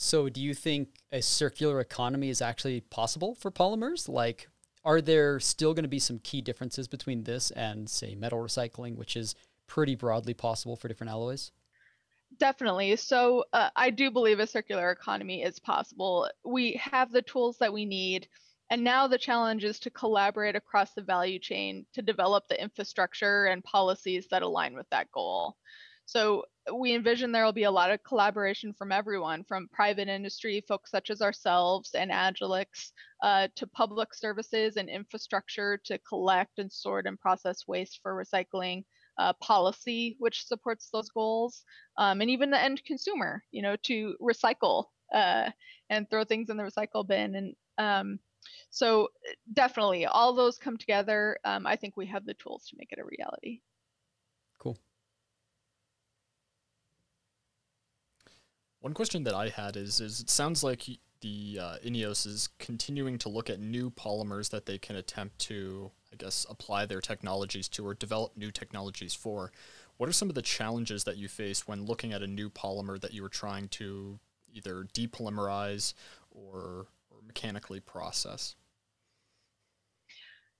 So, 0.00 0.28
do 0.28 0.40
you 0.40 0.54
think 0.54 0.90
a 1.10 1.20
circular 1.20 1.80
economy 1.80 2.28
is 2.28 2.40
actually 2.40 2.82
possible 2.82 3.34
for 3.34 3.50
polymers? 3.50 4.08
Like, 4.08 4.48
are 4.84 5.00
there 5.00 5.40
still 5.40 5.74
going 5.74 5.82
to 5.82 5.88
be 5.88 5.98
some 5.98 6.20
key 6.20 6.40
differences 6.40 6.86
between 6.86 7.24
this 7.24 7.50
and, 7.50 7.90
say, 7.90 8.14
metal 8.14 8.38
recycling, 8.38 8.94
which 8.94 9.16
is 9.16 9.34
pretty 9.66 9.96
broadly 9.96 10.34
possible 10.34 10.76
for 10.76 10.86
different 10.86 11.10
alloys? 11.10 11.50
Definitely. 12.38 12.94
So, 12.94 13.44
uh, 13.52 13.70
I 13.74 13.90
do 13.90 14.12
believe 14.12 14.38
a 14.38 14.46
circular 14.46 14.92
economy 14.92 15.42
is 15.42 15.58
possible. 15.58 16.30
We 16.44 16.74
have 16.74 17.10
the 17.10 17.22
tools 17.22 17.58
that 17.58 17.72
we 17.72 17.84
need. 17.84 18.28
And 18.70 18.84
now 18.84 19.08
the 19.08 19.18
challenge 19.18 19.64
is 19.64 19.80
to 19.80 19.90
collaborate 19.90 20.54
across 20.54 20.92
the 20.92 21.02
value 21.02 21.40
chain 21.40 21.86
to 21.94 22.02
develop 22.02 22.46
the 22.46 22.62
infrastructure 22.62 23.46
and 23.46 23.64
policies 23.64 24.28
that 24.30 24.42
align 24.42 24.76
with 24.76 24.88
that 24.90 25.10
goal. 25.10 25.56
So 26.08 26.44
we 26.74 26.94
envision 26.94 27.32
there 27.32 27.44
will 27.44 27.52
be 27.52 27.64
a 27.64 27.70
lot 27.70 27.90
of 27.90 28.02
collaboration 28.02 28.72
from 28.72 28.92
everyone, 28.92 29.44
from 29.44 29.68
private 29.70 30.08
industry, 30.08 30.64
folks 30.66 30.90
such 30.90 31.10
as 31.10 31.20
ourselves 31.20 31.94
and 31.94 32.10
Agilyx, 32.10 32.92
uh, 33.22 33.48
to 33.56 33.66
public 33.66 34.14
services 34.14 34.78
and 34.78 34.88
infrastructure 34.88 35.78
to 35.84 35.98
collect 35.98 36.60
and 36.60 36.72
sort 36.72 37.06
and 37.06 37.20
process 37.20 37.68
waste 37.68 38.00
for 38.02 38.14
recycling, 38.14 38.84
uh, 39.18 39.34
policy 39.34 40.16
which 40.18 40.46
supports 40.46 40.88
those 40.90 41.10
goals, 41.10 41.62
um, 41.98 42.22
and 42.22 42.30
even 42.30 42.50
the 42.50 42.58
end 42.58 42.82
consumer, 42.86 43.44
you 43.50 43.60
know, 43.60 43.76
to 43.82 44.16
recycle 44.18 44.86
uh, 45.12 45.50
and 45.90 46.08
throw 46.08 46.24
things 46.24 46.48
in 46.48 46.56
the 46.56 46.62
recycle 46.62 47.06
bin. 47.06 47.34
And 47.34 47.54
um, 47.76 48.18
so 48.70 49.08
definitely 49.52 50.06
all 50.06 50.32
those 50.32 50.56
come 50.56 50.78
together. 50.78 51.36
Um, 51.44 51.66
I 51.66 51.76
think 51.76 51.98
we 51.98 52.06
have 52.06 52.24
the 52.24 52.32
tools 52.32 52.64
to 52.68 52.76
make 52.78 52.92
it 52.92 52.98
a 52.98 53.04
reality. 53.04 53.60
Cool. 54.58 54.78
One 58.80 58.94
question 58.94 59.24
that 59.24 59.34
I 59.34 59.48
had 59.48 59.76
is, 59.76 60.00
is 60.00 60.20
it 60.20 60.30
sounds 60.30 60.62
like 60.62 60.86
the 61.20 61.58
uh, 61.60 61.76
INEOS 61.84 62.26
is 62.26 62.48
continuing 62.58 63.18
to 63.18 63.28
look 63.28 63.50
at 63.50 63.58
new 63.58 63.90
polymers 63.90 64.50
that 64.50 64.66
they 64.66 64.78
can 64.78 64.96
attempt 64.96 65.38
to, 65.40 65.90
I 66.12 66.16
guess, 66.16 66.46
apply 66.48 66.86
their 66.86 67.00
technologies 67.00 67.68
to 67.70 67.86
or 67.86 67.94
develop 67.94 68.36
new 68.36 68.52
technologies 68.52 69.14
for. 69.14 69.50
What 69.96 70.08
are 70.08 70.12
some 70.12 70.28
of 70.28 70.36
the 70.36 70.42
challenges 70.42 71.02
that 71.04 71.16
you 71.16 71.26
face 71.28 71.66
when 71.66 71.86
looking 71.86 72.12
at 72.12 72.22
a 72.22 72.26
new 72.26 72.50
polymer 72.50 73.00
that 73.00 73.12
you 73.12 73.22
were 73.22 73.28
trying 73.28 73.66
to 73.68 74.20
either 74.54 74.86
depolymerize 74.94 75.94
or, 76.30 76.86
or 77.10 77.18
mechanically 77.26 77.80
process? 77.80 78.54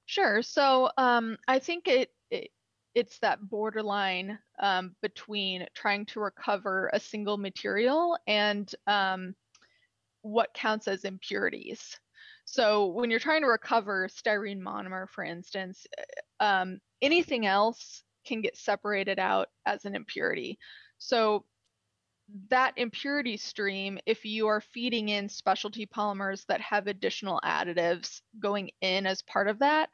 Sure. 0.07 0.43
So 0.43 0.91
um, 0.97 1.37
I 1.47 1.61
think 1.61 1.87
it, 1.87 2.11
it 2.31 2.51
it's 2.95 3.19
that 3.21 3.49
borderline 3.49 4.39
um, 4.61 4.95
between 5.03 5.67
trying 5.75 6.07
to 6.07 6.21
recover 6.21 6.91
a 6.93 7.01
single 7.01 7.39
material 7.39 8.17
and 8.27 8.75
um, 8.87 9.35
what 10.23 10.55
counts 10.55 10.89
as 10.89 11.05
impurities. 11.05 11.99
So 12.45 12.87
when 12.87 13.11
you're 13.11 13.21
trying 13.21 13.43
to 13.43 13.49
recover 13.49 14.09
styrene 14.09 14.61
monomer, 14.61 15.09
for 15.09 15.23
instance, 15.23 15.87
uh, 16.41 16.45
um, 16.45 16.79
anything 17.03 17.47
else 17.47 18.03
can 18.27 18.41
get 18.41 18.57
separated 18.57 19.19
out 19.19 19.49
as 19.67 19.85
an 19.85 19.95
impurity. 19.95 20.59
So 20.99 21.45
that 22.51 22.75
impurity 22.77 23.37
stream, 23.37 23.99
if 24.07 24.25
you 24.25 24.49
are 24.49 24.61
feeding 24.61 25.09
in 25.09 25.29
specialty 25.29 25.87
polymers 25.87 26.45
that 26.47 26.61
have 26.61 26.87
additional 26.87 27.41
additives 27.45 28.21
going 28.39 28.71
in 28.81 29.07
as 29.07 29.23
part 29.23 29.49
of 29.49 29.59
that, 29.61 29.89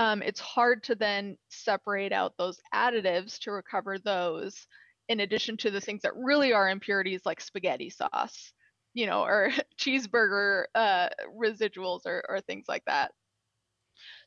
um, 0.00 0.22
it's 0.22 0.40
hard 0.40 0.82
to 0.82 0.94
then 0.94 1.36
separate 1.50 2.10
out 2.10 2.32
those 2.38 2.58
additives 2.74 3.38
to 3.40 3.52
recover 3.52 3.98
those 3.98 4.66
in 5.10 5.20
addition 5.20 5.58
to 5.58 5.70
the 5.70 5.80
things 5.80 6.00
that 6.00 6.16
really 6.16 6.54
are 6.54 6.70
impurities 6.70 7.20
like 7.26 7.38
spaghetti 7.38 7.90
sauce 7.90 8.54
you 8.94 9.06
know 9.06 9.22
or 9.22 9.50
cheeseburger 9.78 10.64
uh, 10.74 11.10
residuals 11.38 12.06
or, 12.06 12.24
or 12.30 12.40
things 12.40 12.64
like 12.66 12.82
that 12.86 13.12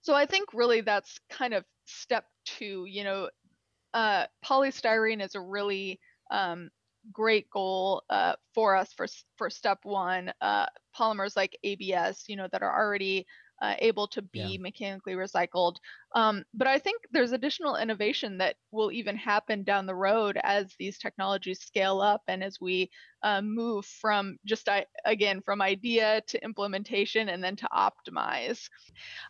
so 0.04 0.14
i 0.14 0.28
think 0.28 0.54
really 0.54 0.82
that's 0.82 1.20
kind 1.32 1.56
of 1.56 1.66
step 1.86 2.26
two 2.46 2.86
you 2.88 3.04
know 3.04 3.28
uh, 3.96 4.26
polystyrene 4.46 5.24
is 5.24 5.34
a 5.34 5.42
really 5.42 6.00
um, 6.30 6.70
great 7.12 7.50
goal 7.50 8.04
uh, 8.10 8.34
for 8.54 8.76
us 8.76 8.94
for 8.94 9.08
for 9.38 9.50
step 9.50 9.80
one. 9.84 10.32
Uh, 10.42 10.66
polymers 10.98 11.36
like 11.36 11.58
ABS, 11.64 12.24
you 12.28 12.36
know, 12.36 12.48
that 12.52 12.64
are 12.64 12.84
already 12.84 13.26
uh, 13.64 13.76
able 13.80 14.08
to 14.10 14.22
be 14.22 14.58
Yeah. 14.58 14.62
mechanically 14.62 15.14
recycled. 15.14 15.78
Um, 16.16 16.44
but 16.54 16.68
I 16.68 16.80
think 16.80 17.02
there's 17.12 17.32
additional 17.32 17.78
innovation 17.78 18.38
that 18.40 18.58
will 18.72 18.92
even 18.92 19.16
happen 19.18 19.64
down 19.64 19.88
the 19.88 19.96
road 19.96 20.38
as 20.44 20.76
these 20.78 21.00
technologies 21.00 21.62
scale 21.62 22.02
up 22.02 22.22
and 22.28 22.44
as 22.44 22.60
we 22.62 22.92
uh, 23.24 23.42
move 23.42 23.86
from 23.86 24.38
just 24.46 24.70
I, 24.70 24.86
again 25.06 25.42
from 25.42 25.62
idea 25.62 26.22
to 26.28 26.44
implementation 26.44 27.30
and 27.30 27.44
then 27.44 27.56
to 27.58 27.70
optimize. 27.74 28.70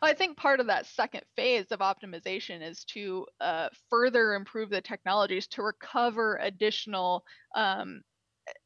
I 0.01 0.13
think 0.13 0.37
part 0.37 0.59
of 0.59 0.67
that 0.67 0.87
second 0.87 1.23
phase 1.35 1.71
of 1.71 1.79
optimization 1.79 2.61
is 2.61 2.83
to 2.85 3.27
uh, 3.41 3.69
further 3.89 4.33
improve 4.33 4.69
the 4.69 4.81
technologies 4.81 5.47
to 5.49 5.63
recover 5.63 6.37
additional 6.41 7.23
um, 7.55 8.01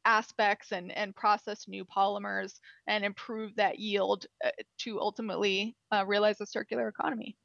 aspects 0.05 0.71
and, 0.71 0.91
and 0.97 1.15
process 1.15 1.67
new 1.67 1.85
polymers 1.85 2.59
and 2.87 3.03
improve 3.03 3.55
that 3.55 3.79
yield 3.79 4.25
uh, 4.43 4.49
to 4.79 4.99
ultimately 4.99 5.75
uh, 5.91 6.05
realize 6.05 6.41
a 6.41 6.45
circular 6.45 6.87
economy. 6.87 7.35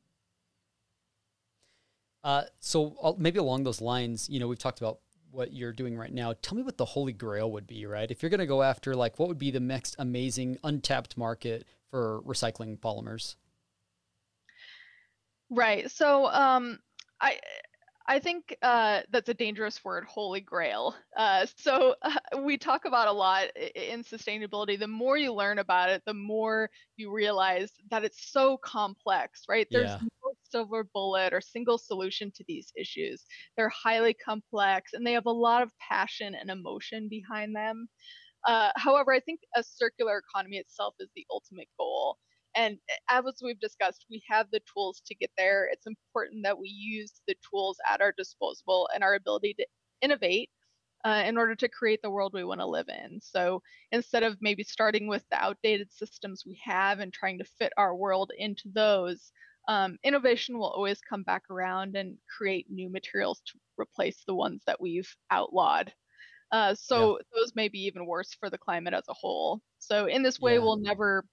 Uh, 2.25 2.45
so 2.61 2.97
uh, 3.03 3.13
maybe 3.19 3.39
along 3.39 3.65
those 3.65 3.81
lines, 3.81 4.29
you 4.29 4.39
know, 4.39 4.47
we've 4.47 4.59
talked 4.59 4.81
about 4.81 4.99
what 5.31 5.53
you're 5.53 5.73
doing 5.73 5.97
right 5.97 6.13
now. 6.13 6.35
Tell 6.43 6.57
me 6.57 6.63
what 6.63 6.77
the 6.77 6.85
holy 6.85 7.13
grail 7.13 7.51
would 7.53 7.67
be, 7.67 7.87
right? 7.87 8.11
If 8.11 8.23
you're 8.23 8.31
going 8.31 8.41
to 8.41 8.47
go 8.47 8.63
after 8.63 8.95
like 8.95 9.19
what 9.19 9.29
would 9.29 9.39
be 9.39 9.51
the 9.51 9.61
next 9.61 9.97
amazing 9.99 10.59
untapped 10.63 11.17
market 11.17 11.67
for 11.91 12.23
recycling 12.23 12.79
polymers? 12.79 13.37
Right. 15.51 15.91
So 15.91 16.27
um, 16.27 16.79
I 17.21 17.39
I 18.07 18.19
think 18.19 18.57
uh, 18.63 19.03
that's 19.11 19.29
a 19.29 19.35
dangerous 19.35 19.85
word, 19.85 20.05
holy 20.05 20.41
grail. 20.41 20.97
Uh, 21.17 21.47
so 21.57 21.95
uh, 22.03 22.19
we 22.45 22.59
talk 22.59 22.85
about 22.85 23.09
a 23.09 23.13
lot 23.13 23.57
in 23.57 24.03
sustainability. 24.03 24.79
The 24.79 24.89
more 24.89 25.17
you 25.17 25.33
learn 25.33 25.59
about 25.59 25.89
it, 25.91 26.03
the 26.05 26.15
more 26.15 26.71
you 26.97 27.13
realize 27.13 27.73
that 27.91 28.05
it's 28.05 28.31
so 28.31 28.57
complex, 28.59 29.43
right? 29.49 29.69
There's 29.73 29.97
Yeah. 29.97 30.01
no 30.01 30.35
silver 30.43 30.85
bullet 30.85 31.33
or 31.33 31.41
single 31.41 31.79
solution 31.79 32.33
to 32.35 32.45
these 32.49 32.73
issues. 32.77 33.25
They're 33.57 33.69
highly 33.69 34.15
complex 34.15 34.93
and 34.93 35.07
they 35.07 35.13
have 35.13 35.27
a 35.27 35.31
lot 35.33 35.63
of 35.63 35.73
passion 35.79 36.35
and 36.35 36.51
emotion 36.51 37.09
behind 37.09 37.55
them. 37.55 37.89
Uh, 38.47 38.73
however, 38.77 39.13
I 39.13 39.21
think 39.21 39.41
a 39.55 39.63
circular 39.63 40.19
economy 40.19 40.59
itself 40.59 40.95
is 41.01 41.11
the 41.15 41.27
ultimate 41.31 41.69
goal. 41.79 42.19
And 42.55 42.79
as 43.11 43.25
we've 43.43 43.61
discussed, 43.61 44.07
we 44.11 44.23
have 44.29 44.51
the 44.51 44.61
tools 44.73 45.03
to 45.07 45.15
get 45.15 45.31
there. 45.37 45.67
It's 45.73 45.87
important 45.87 46.45
that 46.45 46.59
we 46.59 46.69
use 46.69 47.23
the 47.27 47.37
tools 47.49 47.79
at 47.89 48.01
our 48.01 48.13
disposal 48.13 48.89
and 48.95 49.03
our 49.03 49.15
ability 49.15 49.55
to 49.55 49.67
innovate 50.03 50.51
uh, 51.05 51.25
in 51.27 51.37
order 51.37 51.55
to 51.57 51.69
create 51.69 52.01
the 52.03 52.11
world 52.11 52.33
we 52.35 52.45
want 52.45 52.61
to 52.61 52.67
live 52.67 52.89
in. 52.89 53.21
So 53.21 53.63
instead 53.91 54.23
of 54.23 54.39
maybe 54.41 54.63
starting 54.63 55.09
with 55.09 55.25
the 55.31 55.43
outdated 55.43 55.93
systems 55.93 56.45
we 56.47 56.61
have 56.65 57.01
and 57.01 57.13
trying 57.13 57.39
to 57.39 57.45
fit 57.45 57.73
our 57.77 57.95
world 57.97 58.33
into 58.37 58.69
those, 58.73 59.33
um, 59.69 59.99
innovation 60.05 60.59
will 60.59 60.71
always 60.71 61.01
come 61.01 61.23
back 61.23 61.45
around 61.51 61.97
and 61.97 62.19
create 62.29 62.71
new 62.71 62.89
materials 62.91 63.43
to 63.47 63.59
replace 63.79 64.25
the 64.27 64.35
ones 64.35 64.63
that 64.67 64.81
we've 64.81 65.15
outlawed. 65.31 65.93
Uh, 66.53 66.75
so 66.75 67.19
those 67.35 67.55
may 67.55 67.69
be 67.69 67.81
even 67.81 68.07
worse 68.07 68.35
for 68.35 68.51
the 68.51 68.59
climate 68.59 68.95
as 68.95 69.09
a 69.09 69.15
whole. 69.15 69.61
So 69.79 70.07
in 70.07 70.23
this 70.23 70.41
way, 70.41 70.55
Yeah. 70.55 70.59
we'll 70.59 70.77
never 70.77 71.25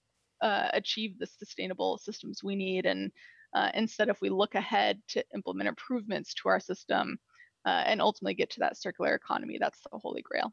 uh, 0.42 0.68
achieve 0.72 1.18
the 1.18 1.26
sustainable 1.26 1.98
systems 1.98 2.42
we 2.42 2.56
need. 2.56 2.86
And 2.86 3.10
uh, 3.54 3.70
instead, 3.74 4.08
if 4.08 4.20
we 4.20 4.30
look 4.30 4.54
ahead 4.54 5.00
to 5.08 5.24
implement 5.34 5.68
improvements 5.68 6.34
to 6.34 6.48
our 6.48 6.60
system 6.60 7.18
uh, 7.66 7.82
and 7.86 8.00
ultimately 8.00 8.34
get 8.34 8.50
to 8.50 8.60
that 8.60 8.76
circular 8.76 9.14
economy, 9.14 9.58
that's 9.58 9.80
the 9.80 9.98
holy 9.98 10.22
grail. 10.22 10.52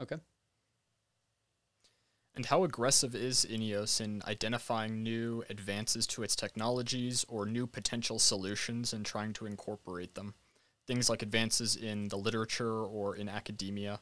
Okay. 0.00 0.16
And 2.36 2.46
how 2.46 2.64
aggressive 2.64 3.14
is 3.14 3.46
Ineos 3.48 4.00
in 4.00 4.20
identifying 4.26 5.04
new 5.04 5.44
advances 5.48 6.04
to 6.08 6.24
its 6.24 6.34
technologies 6.34 7.24
or 7.28 7.46
new 7.46 7.66
potential 7.66 8.18
solutions 8.18 8.92
and 8.92 9.06
trying 9.06 9.32
to 9.34 9.46
incorporate 9.46 10.16
them? 10.16 10.34
Things 10.86 11.08
like 11.08 11.22
advances 11.22 11.76
in 11.76 12.08
the 12.08 12.16
literature 12.18 12.84
or 12.84 13.14
in 13.14 13.28
academia. 13.28 14.00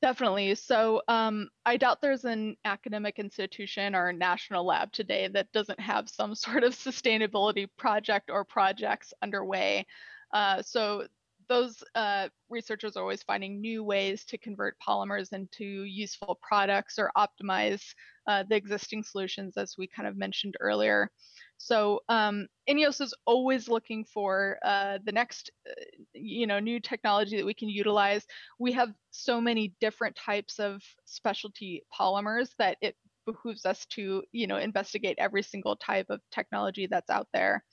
Definitely. 0.00 0.54
So 0.54 1.02
um, 1.08 1.48
I 1.66 1.76
doubt 1.76 2.00
there's 2.00 2.24
an 2.24 2.56
academic 2.64 3.18
institution 3.18 3.96
or 3.96 4.12
national 4.12 4.64
lab 4.64 4.92
today 4.92 5.28
that 5.28 5.50
doesn't 5.52 5.80
have 5.80 6.08
some 6.08 6.34
sort 6.36 6.62
of 6.62 6.74
sustainability 6.74 7.68
project 7.76 8.30
or 8.30 8.44
projects 8.44 9.12
underway. 9.22 9.86
Uh, 10.32 10.62
so 10.62 11.06
those 11.48 11.82
uh, 11.94 12.28
researchers 12.48 12.96
are 12.96 13.02
always 13.02 13.22
finding 13.22 13.60
new 13.60 13.82
ways 13.84 14.24
to 14.26 14.38
convert 14.38 14.76
polymers 14.86 15.32
into 15.32 15.64
useful 15.64 16.38
products 16.42 16.98
or 16.98 17.10
optimize 17.16 17.82
uh, 18.26 18.44
the 18.48 18.56
existing 18.56 19.02
solutions, 19.02 19.56
as 19.56 19.74
we 19.78 19.86
kind 19.86 20.06
of 20.08 20.16
mentioned 20.16 20.54
earlier. 20.60 21.10
So 21.56 22.00
um, 22.08 22.46
Ineos 22.68 23.00
is 23.00 23.14
always 23.26 23.68
looking 23.68 24.04
for 24.04 24.58
uh, 24.64 24.98
the 25.04 25.12
next, 25.12 25.50
uh, 25.68 25.72
you 26.12 26.46
know, 26.46 26.60
new 26.60 26.80
technology 26.80 27.36
that 27.36 27.46
we 27.46 27.54
can 27.54 27.68
utilize. 27.68 28.24
We 28.58 28.72
have 28.72 28.90
so 29.10 29.40
many 29.40 29.74
different 29.80 30.16
types 30.16 30.58
of 30.58 30.82
specialty 31.04 31.82
polymers 31.98 32.50
that 32.58 32.76
it 32.80 32.96
behooves 33.26 33.66
us 33.66 33.86
to, 33.86 34.22
you 34.32 34.46
know, 34.46 34.56
investigate 34.56 35.16
every 35.18 35.42
single 35.42 35.76
type 35.76 36.06
of 36.10 36.20
technology 36.30 36.86
that's 36.86 37.10
out 37.10 37.28
there. 37.32 37.64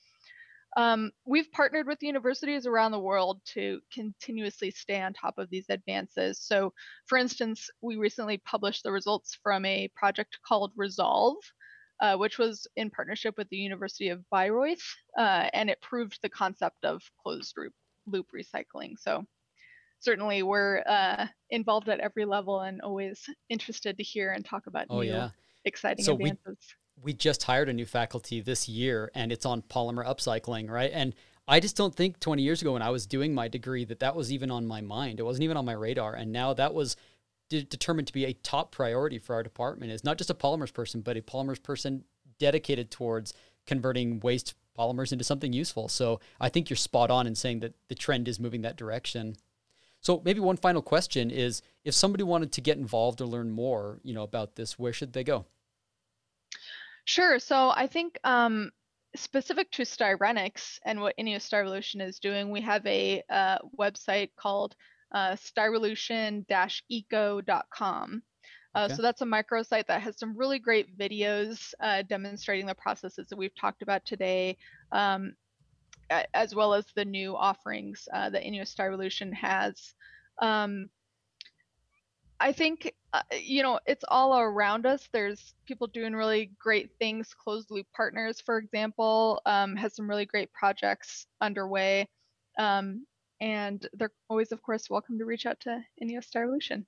Um, 0.78 1.12
we've 1.26 1.52
partnered 1.52 1.88
with 1.88 2.04
universities 2.04 2.66
around 2.66 2.92
the 2.92 3.00
world 3.00 3.40
to 3.54 3.80
continuously 3.94 4.72
stay 4.72 5.02
on 5.02 5.14
top 5.14 5.38
of 5.38 5.50
these 5.50 5.68
advances. 5.70 6.40
So, 6.42 6.74
for 7.08 7.18
instance, 7.18 7.70
we 7.82 7.96
recently 7.96 8.40
published 8.40 8.84
the 8.84 8.92
results 8.92 9.38
from 9.42 9.64
a 9.66 9.90
project 9.96 10.38
called 10.46 10.74
Resolve, 10.76 11.38
uh, 12.02 12.18
which 12.18 12.38
was 12.38 12.68
in 12.76 12.90
partnership 12.90 13.36
with 13.38 13.48
the 13.50 13.58
University 13.58 14.10
of 14.10 14.26
Bayreuth, 14.34 14.84
uh, 15.18 15.50
and 15.54 15.70
it 15.70 15.82
proved 15.82 16.20
the 16.22 16.30
concept 16.30 16.84
of 16.84 17.02
closed 17.24 17.54
loop, 17.58 17.74
loop 18.06 18.28
recycling. 18.36 18.96
So, 19.00 19.24
certainly, 20.02 20.44
we're 20.44 20.84
uh, 20.86 21.26
involved 21.52 21.88
at 21.88 22.02
every 22.02 22.26
level 22.26 22.60
and 22.60 22.82
always 22.82 23.24
interested 23.48 23.98
to 23.98 24.04
hear 24.04 24.34
and 24.34 24.44
talk 24.44 24.68
about 24.68 24.88
Oh 24.90 25.00
new 25.00 25.08
yeah. 25.08 25.30
exciting 25.64 26.04
So 26.04 26.14
advances. 26.16 26.44
we 26.46 26.58
just 27.18 27.44
hired 27.44 27.70
a 27.70 27.74
new 27.74 27.86
faculty 27.86 28.42
this 28.42 28.68
year 28.68 29.12
and 29.14 29.32
it's 29.32 29.46
on 29.46 29.62
polymer 29.62 30.06
upcycling, 30.06 30.70
right? 30.70 30.92
And 30.94 31.14
I 31.48 31.60
just 31.60 31.78
don't 31.78 31.94
think 31.94 32.20
20 32.20 32.42
years 32.42 32.62
ago 32.62 32.74
when 32.74 32.82
I 32.82 32.90
was 32.90 33.06
doing 33.06 33.34
my 33.34 33.48
degree 33.48 33.86
that 33.86 34.00
that 34.00 34.16
was 34.16 34.32
even 34.32 34.50
on 34.50 34.66
my 34.66 34.82
mind. 34.82 35.20
It 35.20 35.24
wasn't 35.24 35.44
even 35.44 35.58
on 35.58 35.66
my 35.66 35.74
radar. 35.74 36.16
And 36.16 36.32
now 36.32 36.54
that 36.54 36.74
was 36.74 36.96
de- 37.50 37.64
determined 37.64 38.08
to 38.08 38.14
be 38.14 38.26
a 38.26 38.34
top 38.34 38.72
priority 38.72 39.20
for 39.20 39.36
our 39.36 39.44
department 39.44 39.92
is 39.92 40.04
not 40.04 40.18
just 40.18 40.30
a 40.30 40.36
polymers 40.36 40.74
person, 40.74 41.02
but 41.02 41.18
a 41.18 41.22
polymers 41.22 41.62
person 41.62 42.04
dedicated 42.40 42.90
towards 42.90 43.34
converting 43.68 44.20
waste 44.20 44.56
polymers 44.78 45.12
into 45.12 45.24
something 45.24 45.54
useful. 45.54 45.88
So 45.88 46.20
I 46.40 46.50
think 46.50 46.70
you're 46.70 46.78
spot 46.78 47.12
on 47.12 47.28
in 47.28 47.36
saying 47.36 47.60
that 47.62 47.76
the 47.88 47.96
trend 47.96 48.28
is 48.28 48.40
moving 48.40 48.62
that 48.64 48.76
direction. 48.76 49.36
So 50.02 50.22
maybe 50.26 50.40
one 50.40 50.58
final 50.58 50.82
question 50.82 51.32
is 51.32 51.62
if 51.84 51.94
somebody 51.94 52.24
wanted 52.24 52.52
to 52.54 52.62
get 52.62 52.78
involved 52.78 53.22
or 53.22 53.26
learn 53.26 53.52
more, 53.52 54.00
you 54.04 54.14
know, 54.14 54.24
about 54.24 54.56
this, 54.56 54.78
where 54.78 54.94
should 54.94 55.14
they 55.14 55.24
go? 55.24 55.46
Sure. 57.06 57.40
So 57.40 57.72
I 57.76 57.88
think 57.88 58.20
um, 58.24 58.72
specific 59.16 59.72
to 59.72 59.84
Styrenics 59.84 60.80
and 60.86 61.00
what 61.00 61.16
Ineos 61.18 61.48
Styrolution 61.48 62.02
is 62.02 62.20
doing, 62.20 62.50
we 62.50 62.62
have 62.62 62.86
a 62.86 63.24
uh, 63.30 63.60
website 63.80 64.32
called 64.36 64.76
uh, 65.14 65.36
styrolution-eco.com. 65.36 68.22
Uh, 68.76 68.78
Okay. 68.78 68.94
So 68.94 69.02
that's 69.02 69.22
a 69.22 69.26
microsite 69.26 69.88
that 69.88 70.02
has 70.02 70.20
some 70.20 70.38
really 70.38 70.60
great 70.60 70.98
videos 70.98 71.74
uh, 71.80 72.02
demonstrating 72.02 72.66
the 72.66 72.76
processes 72.76 73.30
that 73.30 73.38
we've 73.38 73.56
talked 73.56 73.82
about 73.82 74.06
today, 74.06 74.58
um, 74.92 75.34
as 76.34 76.54
well 76.54 76.74
as 76.74 76.86
the 76.94 77.06
new 77.06 77.38
offerings 77.38 78.06
uh, 78.14 78.30
that 78.32 78.44
Ineos 78.44 78.76
Styrolution 78.76 79.34
has. 79.34 79.94
Um, 80.42 80.90
I 82.46 82.52
think 82.52 82.94
uh, 83.12 83.24
you 83.34 83.64
know 83.64 83.80
it's 83.88 84.06
all 84.08 84.38
around 84.38 84.86
us. 84.86 85.10
There's 85.12 85.56
people 85.66 85.88
doing 85.88 86.14
really 86.14 86.52
great 86.60 86.92
things. 87.00 87.34
Closed 87.34 87.72
Loop 87.72 87.88
Partners, 87.96 88.40
for 88.40 88.60
example, 88.60 89.42
um, 89.48 89.76
has 89.76 89.96
some 89.96 90.08
really 90.08 90.28
great 90.28 90.54
projects 90.54 91.26
underway, 91.42 92.08
um, 92.60 93.04
and 93.42 93.90
they're 93.94 94.12
always, 94.30 94.52
of 94.52 94.62
course, 94.62 94.92
welcome 94.92 95.18
to 95.18 95.26
reach 95.26 95.48
out 95.48 95.60
to 95.62 95.82
Ineos 96.04 96.30
Styrolution. 96.30 96.86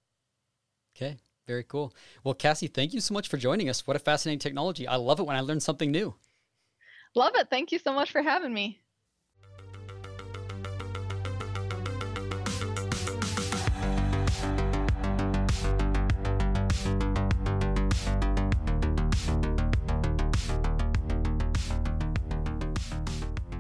Okay, 0.96 1.18
very 1.48 1.64
cool. 1.64 1.92
Well, 2.24 2.36
Cassie, 2.36 2.68
thank 2.68 2.94
you 2.94 3.02
so 3.02 3.16
much 3.16 3.28
for 3.28 3.38
joining 3.38 3.68
us. 3.68 3.88
What 3.88 3.96
a 3.96 4.00
fascinating 4.00 4.38
technology. 4.38 4.88
I 4.88 4.98
love 4.98 5.20
it 5.20 5.26
when 5.26 5.36
I 5.36 5.42
learn 5.42 5.60
something 5.60 5.90
new. 5.90 6.14
Love 7.16 7.34
it. 7.34 7.48
Thank 7.50 7.72
you 7.72 7.80
so 7.80 7.94
much 7.94 8.12
for 8.12 8.22
having 8.22 8.54
me. 8.54 8.80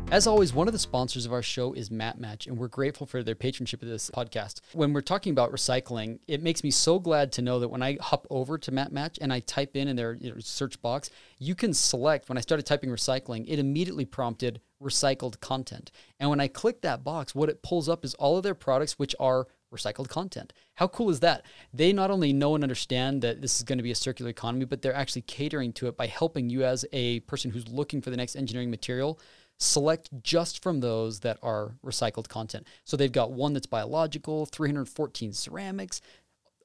As 0.10 0.26
always, 0.26 0.54
one 0.54 0.68
of 0.68 0.72
the 0.72 0.80
sponsors 0.80 1.26
of 1.26 1.34
our 1.34 1.42
show 1.42 1.74
is 1.74 1.90
Matmatch, 1.90 2.48
and 2.48 2.58
we're 2.58 2.70
grateful 2.70 3.06
for 3.06 3.24
their 3.24 3.36
patronship 3.36 3.82
of 3.82 3.90
this 3.90 4.10
podcast. 4.10 4.62
When 4.72 4.94
we're 4.94 5.02
talking 5.02 5.32
about 5.32 5.52
recycling, 5.52 6.20
it 6.30 6.42
makes 6.42 6.64
me 6.64 6.72
so 6.72 6.98
glad 6.98 7.34
to 7.34 7.42
know 7.42 7.60
that 7.60 7.68
when 7.68 7.84
I 7.84 7.98
hop 8.00 8.26
over 8.30 8.58
to 8.58 8.72
Matmatch 8.72 9.18
and 9.20 9.34
I 9.34 9.42
type 9.42 9.76
in 9.76 9.90
in 9.90 9.98
their 9.98 10.14
you 10.14 10.32
know, 10.32 10.40
search 10.40 10.82
box, 10.82 11.10
you 11.40 11.56
can 11.56 11.74
select. 11.74 12.30
When 12.30 12.38
I 12.38 12.42
started 12.42 12.66
typing 12.66 12.90
recycling, 12.90 13.44
it 13.50 13.60
immediately 13.60 14.06
prompted 14.06 14.62
recycled 14.82 15.42
content. 15.42 15.92
And 16.22 16.30
when 16.30 16.40
I 16.40 16.48
click 16.48 16.82
that 16.84 17.04
box, 17.04 17.36
what 17.36 17.50
it 17.50 17.62
pulls 17.62 17.90
up 17.90 18.06
is 18.06 18.14
all 18.14 18.38
of 18.38 18.44
their 18.44 18.56
products, 18.56 18.98
which 18.98 19.14
are 19.20 19.48
recycled 19.74 20.08
content. 20.08 20.54
How 20.76 20.88
cool 20.88 21.10
is 21.10 21.20
that? 21.20 21.46
They 21.74 21.92
not 21.92 22.12
only 22.12 22.32
know 22.32 22.56
and 22.56 22.64
understand 22.64 23.22
that 23.24 23.42
this 23.42 23.58
is 23.58 23.64
going 23.64 23.80
to 23.80 23.84
be 23.84 23.92
a 23.92 23.96
circular 23.96 24.32
economy, 24.32 24.64
but 24.64 24.82
they're 24.82 24.94
actually 24.94 25.24
catering 25.24 25.74
to 25.74 25.88
it 25.88 25.98
by 25.98 26.08
helping 26.08 26.50
you 26.50 26.64
as 26.64 26.86
a 26.94 27.20
person 27.22 27.52
who's 27.52 27.68
looking 27.68 28.02
for 28.02 28.10
the 28.10 28.16
next 28.16 28.38
engineering 28.38 28.72
material 28.72 29.20
select 29.58 30.10
just 30.22 30.62
from 30.62 30.80
those 30.80 31.22
that 31.22 31.38
are 31.42 31.76
recycled 31.86 32.28
content. 32.28 32.68
So 32.86 32.96
they've 32.96 33.12
got 33.12 33.32
one 33.32 33.54
that's 33.54 33.66
biological, 33.66 34.46
314 34.46 35.34
ceramics, 35.34 36.02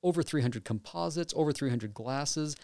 over 0.02 0.22
300 0.22 0.64
composites, 0.64 1.32
over 1.36 1.52
300 1.52 1.94
glasses, 1.94 2.56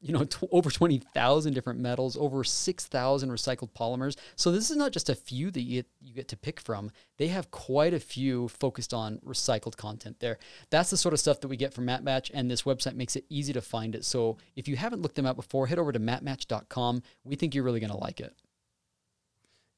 you 0.00 0.12
know, 0.12 0.24
t- 0.24 0.46
over 0.50 0.70
20,000 0.70 1.52
different 1.52 1.80
metals, 1.80 2.16
over 2.16 2.42
6,000 2.42 3.30
recycled 3.30 3.70
polymers. 3.72 4.16
So 4.34 4.50
this 4.50 4.70
is 4.70 4.76
not 4.76 4.92
just 4.92 5.08
a 5.08 5.14
few 5.14 5.50
that 5.50 5.62
you 5.62 5.82
get, 5.82 5.86
you 6.02 6.14
get 6.14 6.28
to 6.28 6.36
pick 6.36 6.60
from. 6.60 6.90
They 7.18 7.28
have 7.28 7.50
quite 7.50 7.94
a 7.94 8.00
few 8.00 8.48
focused 8.48 8.92
on 8.92 9.18
recycled 9.18 9.76
content 9.76 10.20
there. 10.20 10.38
That's 10.70 10.90
the 10.90 10.96
sort 10.96 11.12
of 11.12 11.20
stuff 11.20 11.40
that 11.40 11.48
we 11.48 11.56
get 11.56 11.74
from 11.74 11.86
Matmatch, 11.86 12.30
and 12.34 12.50
this 12.50 12.62
website 12.62 12.94
makes 12.94 13.16
it 13.16 13.24
easy 13.28 13.52
to 13.52 13.60
find 13.60 13.94
it. 13.94 14.04
So 14.04 14.36
if 14.54 14.68
you 14.68 14.76
haven't 14.76 15.02
looked 15.02 15.16
them 15.16 15.26
up 15.26 15.36
before, 15.36 15.66
head 15.66 15.78
over 15.78 15.92
to 15.92 16.00
matmatch.com. 16.00 17.02
We 17.24 17.36
think 17.36 17.54
you're 17.54 17.64
really 17.64 17.80
going 17.80 17.90
to 17.90 17.98
like 17.98 18.20
it. 18.20 18.34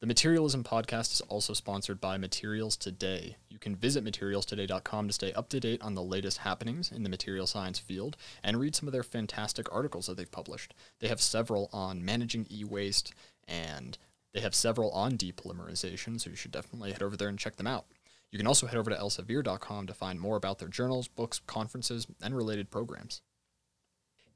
The 0.00 0.06
Materialism 0.06 0.62
podcast 0.62 1.12
is 1.12 1.22
also 1.22 1.54
sponsored 1.54 2.00
by 2.00 2.18
Materials 2.18 2.76
Today. 2.76 3.34
You 3.48 3.58
can 3.58 3.74
visit 3.74 4.04
materialstoday.com 4.04 5.08
to 5.08 5.12
stay 5.12 5.32
up 5.32 5.48
to 5.48 5.58
date 5.58 5.82
on 5.82 5.96
the 5.96 6.04
latest 6.04 6.38
happenings 6.38 6.92
in 6.92 7.02
the 7.02 7.08
material 7.08 7.48
science 7.48 7.80
field 7.80 8.16
and 8.44 8.60
read 8.60 8.76
some 8.76 8.86
of 8.86 8.92
their 8.92 9.02
fantastic 9.02 9.66
articles 9.74 10.06
that 10.06 10.16
they've 10.16 10.30
published. 10.30 10.72
They 11.00 11.08
have 11.08 11.20
several 11.20 11.68
on 11.72 12.04
managing 12.04 12.46
e 12.48 12.62
waste 12.62 13.12
and 13.48 13.98
they 14.32 14.40
have 14.40 14.54
several 14.54 14.92
on 14.92 15.18
depolymerization, 15.18 16.20
so 16.20 16.30
you 16.30 16.36
should 16.36 16.52
definitely 16.52 16.92
head 16.92 17.02
over 17.02 17.16
there 17.16 17.28
and 17.28 17.36
check 17.38 17.56
them 17.56 17.66
out. 17.66 17.86
You 18.30 18.38
can 18.38 18.46
also 18.46 18.68
head 18.68 18.78
over 18.78 18.90
to 18.90 18.96
elsevier.com 18.96 19.88
to 19.88 19.94
find 19.94 20.20
more 20.20 20.36
about 20.36 20.60
their 20.60 20.68
journals, 20.68 21.08
books, 21.08 21.40
conferences, 21.44 22.06
and 22.22 22.36
related 22.36 22.70
programs. 22.70 23.20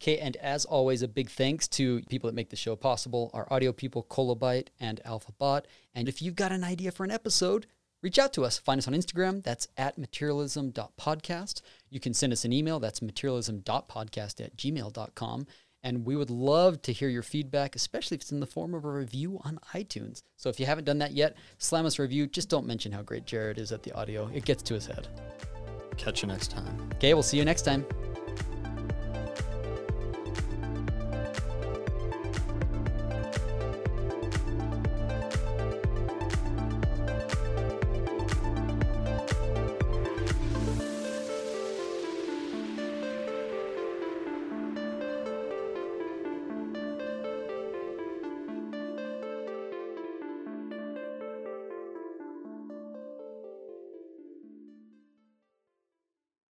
Okay, 0.03 0.19
and 0.19 0.37
as 0.39 0.65
always, 0.65 1.03
a 1.03 1.09
big 1.09 1.31
thanks 1.31 1.69
to 1.69 2.03
people 2.09 2.29
that 2.29 2.35
make 2.35 2.51
the 2.51 2.57
show 2.57 2.75
possible 2.75 3.31
our 3.33 3.47
audio 3.53 3.73
people, 3.73 4.05
Kolobyte 4.11 4.67
and 4.81 5.01
AlphaBot. 5.07 5.67
And 5.95 6.09
if 6.09 6.21
you've 6.21 6.35
got 6.35 6.51
an 6.51 6.65
idea 6.65 6.91
for 6.91 7.05
an 7.05 7.13
episode, 7.13 7.67
reach 8.03 8.19
out 8.19 8.33
to 8.33 8.45
us. 8.45 8.59
Find 8.59 8.79
us 8.79 8.89
on 8.89 8.95
Instagram. 8.95 9.45
That's 9.45 9.69
at 9.77 9.97
materialism.podcast. 10.01 11.63
You 11.89 12.01
can 12.01 12.15
send 12.15 12.33
us 12.33 12.45
an 12.45 12.53
email. 12.53 12.81
That's 12.81 12.99
materialism.podcast 12.99 14.45
at 14.45 14.57
gmail.com. 14.57 15.47
And 15.85 16.05
we 16.05 16.17
would 16.17 16.31
love 16.31 16.83
to 16.83 16.93
hear 16.93 17.09
your 17.09 17.23
feedback, 17.23 17.77
especially 17.77 18.17
if 18.17 18.23
it's 18.23 18.33
in 18.33 18.41
the 18.41 18.47
form 18.47 18.75
of 18.75 18.85
a 18.85 18.91
review 18.91 19.41
on 19.45 19.61
iTunes. 19.73 20.23
So 20.37 20.49
if 20.49 20.59
you 20.59 20.67
haven't 20.67 20.85
done 20.85 20.99
that 20.99 21.13
yet, 21.13 21.37
slam 21.59 21.87
us 21.87 22.01
a 22.01 22.03
review. 22.03 22.27
Just 22.27 22.49
don't 22.49 22.67
mention 22.67 22.91
how 22.91 23.03
great 23.03 23.25
Jared 23.25 23.57
is 23.57 23.71
at 23.71 23.85
the 23.85 23.93
audio, 23.93 24.29
it 24.35 24.45
gets 24.45 24.65
to 24.65 24.75
his 24.75 24.87
head. 24.87 25.07
Catch 25.97 26.23
you 26.23 26.29
next 26.29 26.51
time. 26.51 26.91
Okay, 26.95 27.15
we'll 27.15 27.23
see 27.23 27.37
you 27.37 27.45
next 27.45 27.63
time. 27.63 27.87